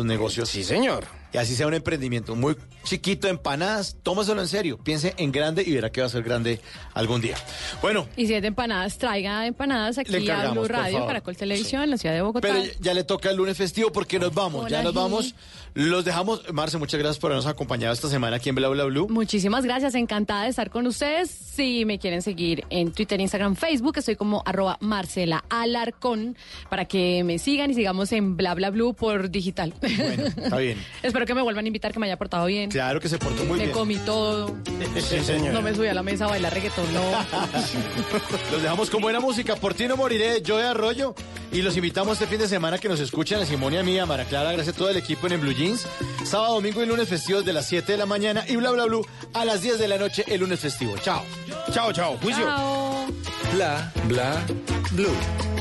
[0.46, 1.06] Sí, señor.
[1.36, 2.56] Y así sea un emprendimiento muy
[2.86, 4.80] chiquito, empanadas, tómaselo en serio.
[4.82, 6.62] Piense en grande y verá que va a ser grande
[6.94, 7.36] algún día.
[7.82, 11.06] Bueno, Y si es de empanadas, traiga empanadas aquí a Blue Radio.
[11.06, 12.48] Caracol Televisión, en la ciudad de Bogotá.
[12.48, 15.36] pero ya le toca el lunes festivo porque nos vamos, ya nos vamos.
[15.74, 16.42] Los dejamos.
[16.54, 19.10] Marce, muchas gracias por habernos acompañado esta semana aquí en Bla Bla Blue.
[19.10, 21.30] Muchísimas gracias, encantada de estar con ustedes.
[21.30, 26.38] Si me quieren seguir en Twitter, Instagram, Facebook, estoy como arroba Marcela Alarcón
[26.70, 29.74] para que me sigan y sigamos en Bla Bla Blue por digital.
[29.82, 30.78] Bueno, está bien.
[31.04, 32.70] Espero que me vuelvan a invitar, que me haya portado bien.
[32.70, 33.72] Claro que se portó muy me bien.
[33.72, 34.56] comí todo.
[35.00, 35.52] Sí, señora.
[35.54, 37.02] No me subí a la mesa a bailar reggaetón, no.
[38.52, 39.56] Los dejamos con buena música.
[39.56, 41.16] Por ti no moriré, yo de Arroyo.
[41.52, 44.52] Y los invitamos este fin de semana que nos escuchen a Simonia Mía, Mara Clara,
[44.52, 45.86] gracias a todo el equipo en el Blue Jeans.
[46.26, 49.06] Sábado, domingo y lunes festivos de las 7 de la mañana y bla bla blue
[49.34, 50.98] a las 10 de la noche el lunes festivo.
[50.98, 51.24] Chao.
[51.72, 52.18] Chao, chao.
[52.22, 52.44] Juicio.
[52.46, 53.06] Chao.
[53.54, 54.44] Bla, bla,
[54.92, 55.08] blue.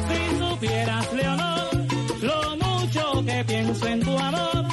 [0.09, 1.69] Si supieras, Leonor,
[2.23, 4.64] lo mucho que pienso en tu amor,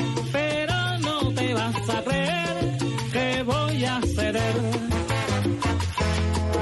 [1.62, 2.78] vas a creer
[3.14, 4.56] que voy a ceder.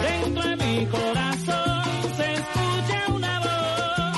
[0.08, 1.84] Dentro de mi corazón
[2.18, 4.18] se escucha una voz,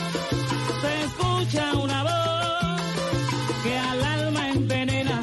[0.82, 2.82] se escucha una voz
[3.64, 5.22] que al alma envenena.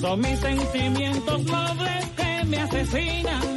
[0.00, 3.55] Son mis sentimientos nobles que me asesinan